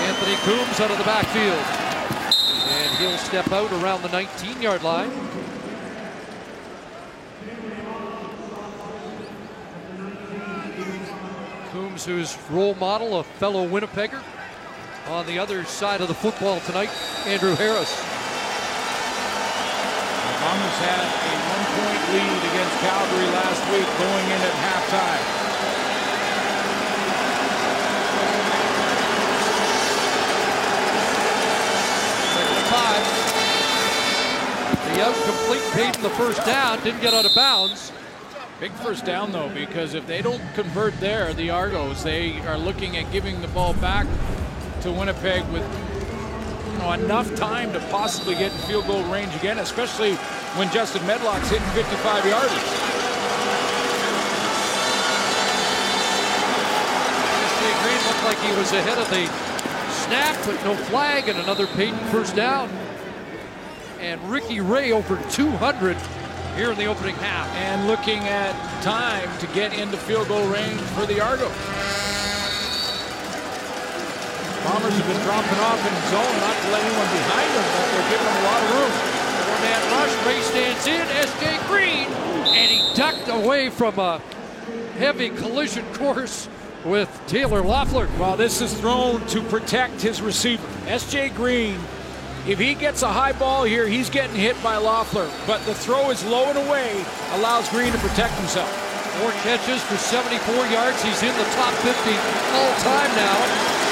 Anthony 0.05 0.35
Coombs 0.45 0.79
out 0.79 0.91
of 0.91 0.97
the 0.99 1.03
backfield. 1.03 1.65
And 2.69 2.97
he'll 2.97 3.17
step 3.17 3.51
out 3.51 3.71
around 3.81 4.03
the 4.03 4.09
19 4.09 4.61
yard 4.61 4.83
line. 4.83 5.09
Coombs, 11.71 12.05
whose 12.05 12.37
role 12.51 12.75
model, 12.75 13.19
a 13.19 13.23
fellow 13.23 13.67
Winnipegger. 13.67 14.21
On 15.07 15.25
the 15.25 15.39
other 15.39 15.63
side 15.65 15.99
of 16.01 16.07
the 16.07 16.13
football 16.13 16.59
tonight, 16.59 16.89
Andrew 17.25 17.55
Harris. 17.55 18.12
The 20.53 20.59
had 20.85 21.01
a 21.01 21.33
one-point 21.49 22.03
lead 22.13 22.41
against 22.53 22.75
Calgary 22.85 23.25
last 23.33 23.61
week 23.73 23.89
going 23.97 24.25
in 24.29 24.37
at 24.37 24.53
halftime. 24.61 25.23
Five. 32.69 33.05
The 34.85 34.95
incomplete 35.07 35.65
paid 35.73 35.95
in 35.95 36.03
the 36.03 36.09
first 36.11 36.45
down, 36.45 36.83
didn't 36.83 37.01
get 37.01 37.13
out 37.15 37.25
of 37.25 37.33
bounds. 37.33 37.91
Big 38.59 38.71
first 38.73 39.05
down, 39.05 39.31
though, 39.31 39.49
because 39.49 39.95
if 39.95 40.05
they 40.05 40.21
don't 40.21 40.41
convert 40.53 40.99
there, 40.99 41.33
the 41.33 41.49
Argos, 41.49 42.03
they 42.03 42.39
are 42.41 42.57
looking 42.57 42.97
at 42.97 43.11
giving 43.11 43.41
the 43.41 43.47
ball 43.49 43.73
back 43.75 44.05
to 44.81 44.91
Winnipeg 44.91 45.43
with 45.51 45.63
know, 46.83 46.91
enough 46.93 47.33
time 47.35 47.71
to 47.73 47.79
possibly 47.89 48.35
get 48.35 48.51
in 48.51 48.57
field 48.59 48.87
goal 48.87 49.03
range 49.03 49.33
again, 49.35 49.59
especially 49.59 50.15
when 50.57 50.71
Justin 50.71 51.05
Medlock's 51.07 51.49
hitting 51.49 51.67
55 51.69 52.23
yarders. 52.23 52.63
SJ 57.45 57.83
Green 57.83 58.07
looked 58.07 58.23
like 58.23 58.39
he 58.39 58.51
was 58.57 58.71
ahead 58.73 58.97
of 58.97 59.09
the 59.09 59.25
snap, 60.05 60.37
but 60.45 60.63
no 60.65 60.75
flag 60.85 61.29
and 61.29 61.39
another 61.39 61.67
Peyton 61.67 61.99
first 62.09 62.35
down. 62.35 62.69
And 63.99 64.21
Ricky 64.29 64.59
Ray 64.59 64.91
over 64.91 65.17
200 65.31 65.95
here 66.55 66.71
in 66.71 66.77
the 66.77 66.85
opening 66.85 67.15
half. 67.15 67.47
And 67.55 67.87
looking 67.87 68.19
at 68.19 68.53
time 68.83 69.29
to 69.39 69.47
get 69.47 69.73
into 69.79 69.97
field 69.97 70.27
goal 70.27 70.45
range 70.47 70.81
for 70.81 71.05
the 71.05 71.21
Argos. 71.21 72.02
Bombers 74.63 74.95
have 74.95 75.07
been 75.07 75.21
dropping 75.23 75.59
off 75.59 75.79
in 75.83 75.95
zone, 76.09 76.35
not 76.39 76.55
to 76.55 76.67
let 76.71 76.81
anyone 76.83 77.09
behind 77.11 77.49
them, 77.51 77.65
but 77.75 77.85
they're 77.91 78.09
giving 78.09 78.27
them 78.27 78.37
a 78.39 78.45
lot 78.47 78.59
of 78.63 78.69
room. 78.71 78.93
Four-man 79.43 79.81
rush, 79.91 80.13
Ray 80.25 80.41
stands 80.41 80.87
in, 80.87 81.05
SJ 81.27 81.67
Green, 81.67 82.07
and 82.55 82.71
he 82.71 82.79
ducked 82.95 83.27
away 83.27 83.69
from 83.69 83.99
a 83.99 84.21
heavy 84.97 85.29
collision 85.29 85.85
course 85.93 86.47
with 86.85 87.09
Taylor 87.27 87.61
Loffler. 87.61 88.07
Well, 88.17 88.37
this 88.37 88.61
is 88.61 88.73
thrown 88.79 89.25
to 89.27 89.41
protect 89.43 90.01
his 90.01 90.21
receiver. 90.21 90.65
S.J. 90.87 91.29
Green, 91.29 91.79
if 92.47 92.59
he 92.59 92.73
gets 92.73 93.03
a 93.03 93.11
high 93.11 93.31
ball 93.31 93.63
here, 93.63 93.87
he's 93.87 94.09
getting 94.09 94.35
hit 94.35 94.61
by 94.61 94.75
Loffler. 94.75 95.29
But 95.47 95.65
the 95.65 95.73
throw 95.73 96.09
is 96.09 96.23
low 96.25 96.45
and 96.45 96.57
away, 96.57 97.05
allows 97.31 97.69
Green 97.69 97.91
to 97.91 97.97
protect 97.99 98.33
himself. 98.35 98.69
Four 99.19 99.31
catches 99.43 99.81
for 99.83 99.97
74 99.97 100.67
yards. 100.67 101.01
He's 101.03 101.21
in 101.21 101.35
the 101.37 101.45
top 101.55 101.73
50 101.75 102.11
all 102.55 102.73
time 102.79 103.15
now. 103.15 103.82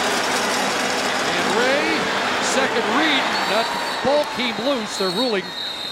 Ray, 1.57 1.97
second 2.43 2.85
read, 2.95 3.23
that 3.51 3.67
ball 4.03 4.23
came 4.35 4.55
loose. 4.65 4.97
They're 4.97 5.09
ruling 5.09 5.43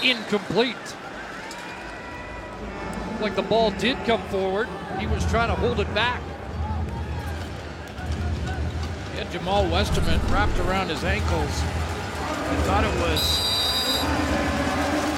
incomplete. 0.02 0.76
Like 3.20 3.36
the 3.36 3.42
ball 3.42 3.70
did 3.72 3.96
come 4.06 4.22
forward. 4.28 4.68
He 4.98 5.06
was 5.06 5.24
trying 5.30 5.48
to 5.48 5.54
hold 5.54 5.80
it 5.80 5.92
back. 5.94 6.22
Had 9.16 9.26
Jamaal 9.28 9.70
Westerman 9.70 10.20
wrapped 10.32 10.58
around 10.60 10.88
his 10.88 11.04
ankles. 11.04 11.52
I 11.52 12.56
thought 12.64 12.84
it 12.84 12.94
was 13.04 13.20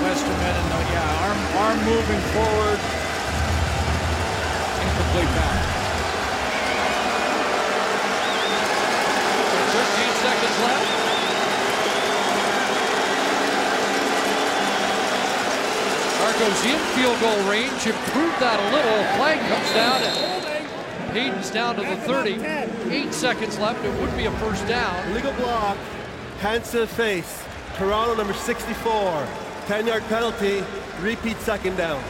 Westerman, 0.03 0.55
and 0.59 0.69
the, 0.71 0.79
yeah, 0.91 1.23
arm 1.23 1.39
arm 1.63 1.79
moving 1.87 2.21
forward. 2.35 2.81
Incomplete 4.83 5.31
pass. 5.39 5.73
13 9.73 10.12
Argos 16.23 16.65
in 16.65 16.79
field 16.95 17.21
goal 17.21 17.51
range, 17.51 17.87
improved 17.87 18.39
that 18.41 18.59
a 18.59 18.69
little. 18.75 19.05
Flag 19.17 19.39
comes 19.49 19.73
down 19.75 20.03
and 20.03 21.17
Hayden's 21.17 21.51
down 21.51 21.77
to 21.77 21.83
the 21.83 21.97
30. 21.97 22.43
Eight 22.91 23.13
seconds 23.13 23.59
left. 23.59 23.85
It 23.85 24.01
would 24.01 24.17
be 24.17 24.27
a 24.27 24.31
first 24.39 24.67
down. 24.67 25.11
Illegal 25.11 25.33
block, 25.35 25.77
hands 26.41 26.71
to 26.71 26.79
the 26.81 26.87
face. 26.87 27.43
Toronto 27.77 28.15
number 28.15 28.33
64. 28.33 29.27
10 29.67 29.87
yard 29.87 30.03
penalty, 30.05 30.65
repeat 31.01 31.37
second 31.39 31.77
down. 31.77 32.03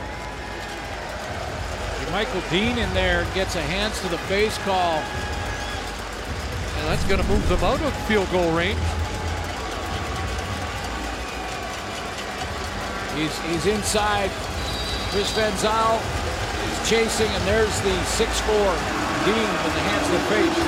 Michael 2.13 2.43
Dean 2.51 2.77
in 2.77 2.93
there 2.93 3.25
gets 3.35 3.57
a 3.57 3.63
hands 3.63 3.99
to 4.03 4.09
the 4.09 4.19
face 4.19 4.59
call. 4.59 5.03
And 6.83 6.91
that's 6.91 7.05
going 7.07 7.23
to 7.23 7.29
move 7.29 7.49
them 7.49 7.63
out 7.63 7.81
of 7.81 7.95
field 8.11 8.29
goal 8.33 8.51
range. 8.51 8.83
He's 13.15 13.39
he's 13.47 13.67
inside. 13.71 14.31
Chris 15.15 15.31
Van 15.39 15.55
Zyl 15.63 16.03
is 16.03 16.91
chasing, 16.91 17.31
and 17.31 17.45
there's 17.47 17.81
the 17.87 17.95
6-4 18.19 18.27
Dean 19.23 19.51
with 19.63 19.75
the 19.79 19.85
hands 19.87 20.07
of 20.07 20.13
the 20.13 20.25
face. 20.35 20.59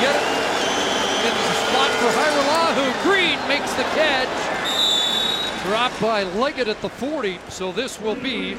Get 0.00 0.16
it 0.16 0.22
into 1.28 1.42
the 1.46 1.54
spot 1.70 1.90
for 2.02 2.10
Hajrullahu. 2.10 2.84
Green 3.04 3.38
makes 3.46 3.72
the 3.74 3.84
catch. 3.94 4.41
Dropped 5.64 6.00
by 6.00 6.24
Leggett 6.24 6.68
at 6.68 6.80
the 6.82 6.88
40. 6.88 7.38
So 7.48 7.70
this 7.70 8.00
will 8.00 8.16
be 8.16 8.56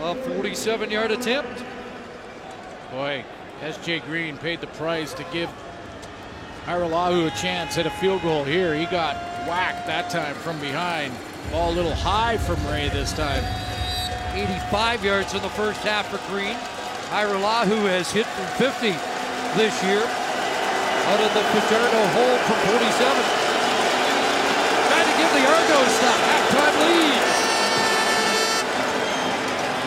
a 0.00 0.14
47 0.14 0.90
yard 0.90 1.12
attempt. 1.12 1.62
Boy, 2.90 3.24
S.J. 3.62 4.00
Green 4.00 4.36
paid 4.36 4.60
the 4.60 4.66
price 4.66 5.14
to 5.14 5.24
give 5.32 5.48
Hajrullahu 6.66 7.26
a 7.26 7.30
chance 7.40 7.78
at 7.78 7.86
a 7.86 7.90
field 7.90 8.22
goal 8.22 8.44
here. 8.44 8.74
He 8.74 8.86
got 8.86 9.16
whacked 9.46 9.86
that 9.86 10.10
time 10.10 10.34
from 10.34 10.58
behind. 10.60 11.14
Ball 11.50 11.70
a 11.70 11.74
little 11.74 11.94
high 11.94 12.36
from 12.38 12.56
Ray 12.66 12.88
this 12.88 13.12
time. 13.12 13.44
85 14.34 15.04
yards 15.04 15.34
in 15.34 15.42
the 15.42 15.50
first 15.50 15.80
half 15.80 16.08
for 16.08 16.18
Green. 16.32 16.56
Hajrullahu 17.10 17.86
has 17.86 18.10
hit 18.10 18.26
from 18.26 18.46
50 18.58 18.90
this 19.58 19.74
year. 19.84 20.02
Out 20.02 21.20
of 21.20 21.34
the 21.34 21.42
Paterno 21.54 22.06
hole 22.14 22.38
from 22.46 22.58
47. 22.78 23.41
Give 25.82 25.90
the 25.90 26.06
halftime 26.06 26.76
lead. 26.78 27.22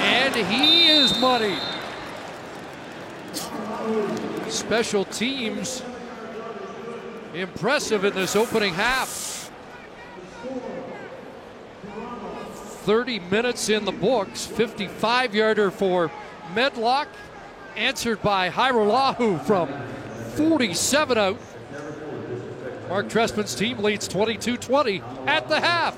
And 0.03 0.35
he 0.35 0.87
is 0.89 1.17
muddied. 1.21 1.61
Special 4.51 5.05
teams 5.05 5.83
impressive 7.33 8.03
in 8.03 8.13
this 8.13 8.35
opening 8.35 8.73
half. 8.73 9.51
30 12.83 13.19
minutes 13.19 13.69
in 13.69 13.85
the 13.85 13.93
books. 13.93 14.45
55 14.45 15.33
yarder 15.33 15.71
for 15.71 16.11
Medlock, 16.53 17.07
answered 17.77 18.21
by 18.21 18.49
Hajrullahu 18.49 19.41
from 19.45 19.69
47 20.35 21.17
out. 21.17 21.39
Mark 22.89 23.09
Trestman's 23.09 23.55
team 23.55 23.79
leads 23.79 24.07
22 24.07 24.57
20 24.57 25.01
at 25.25 25.49
the 25.49 25.59
half. 25.59 25.97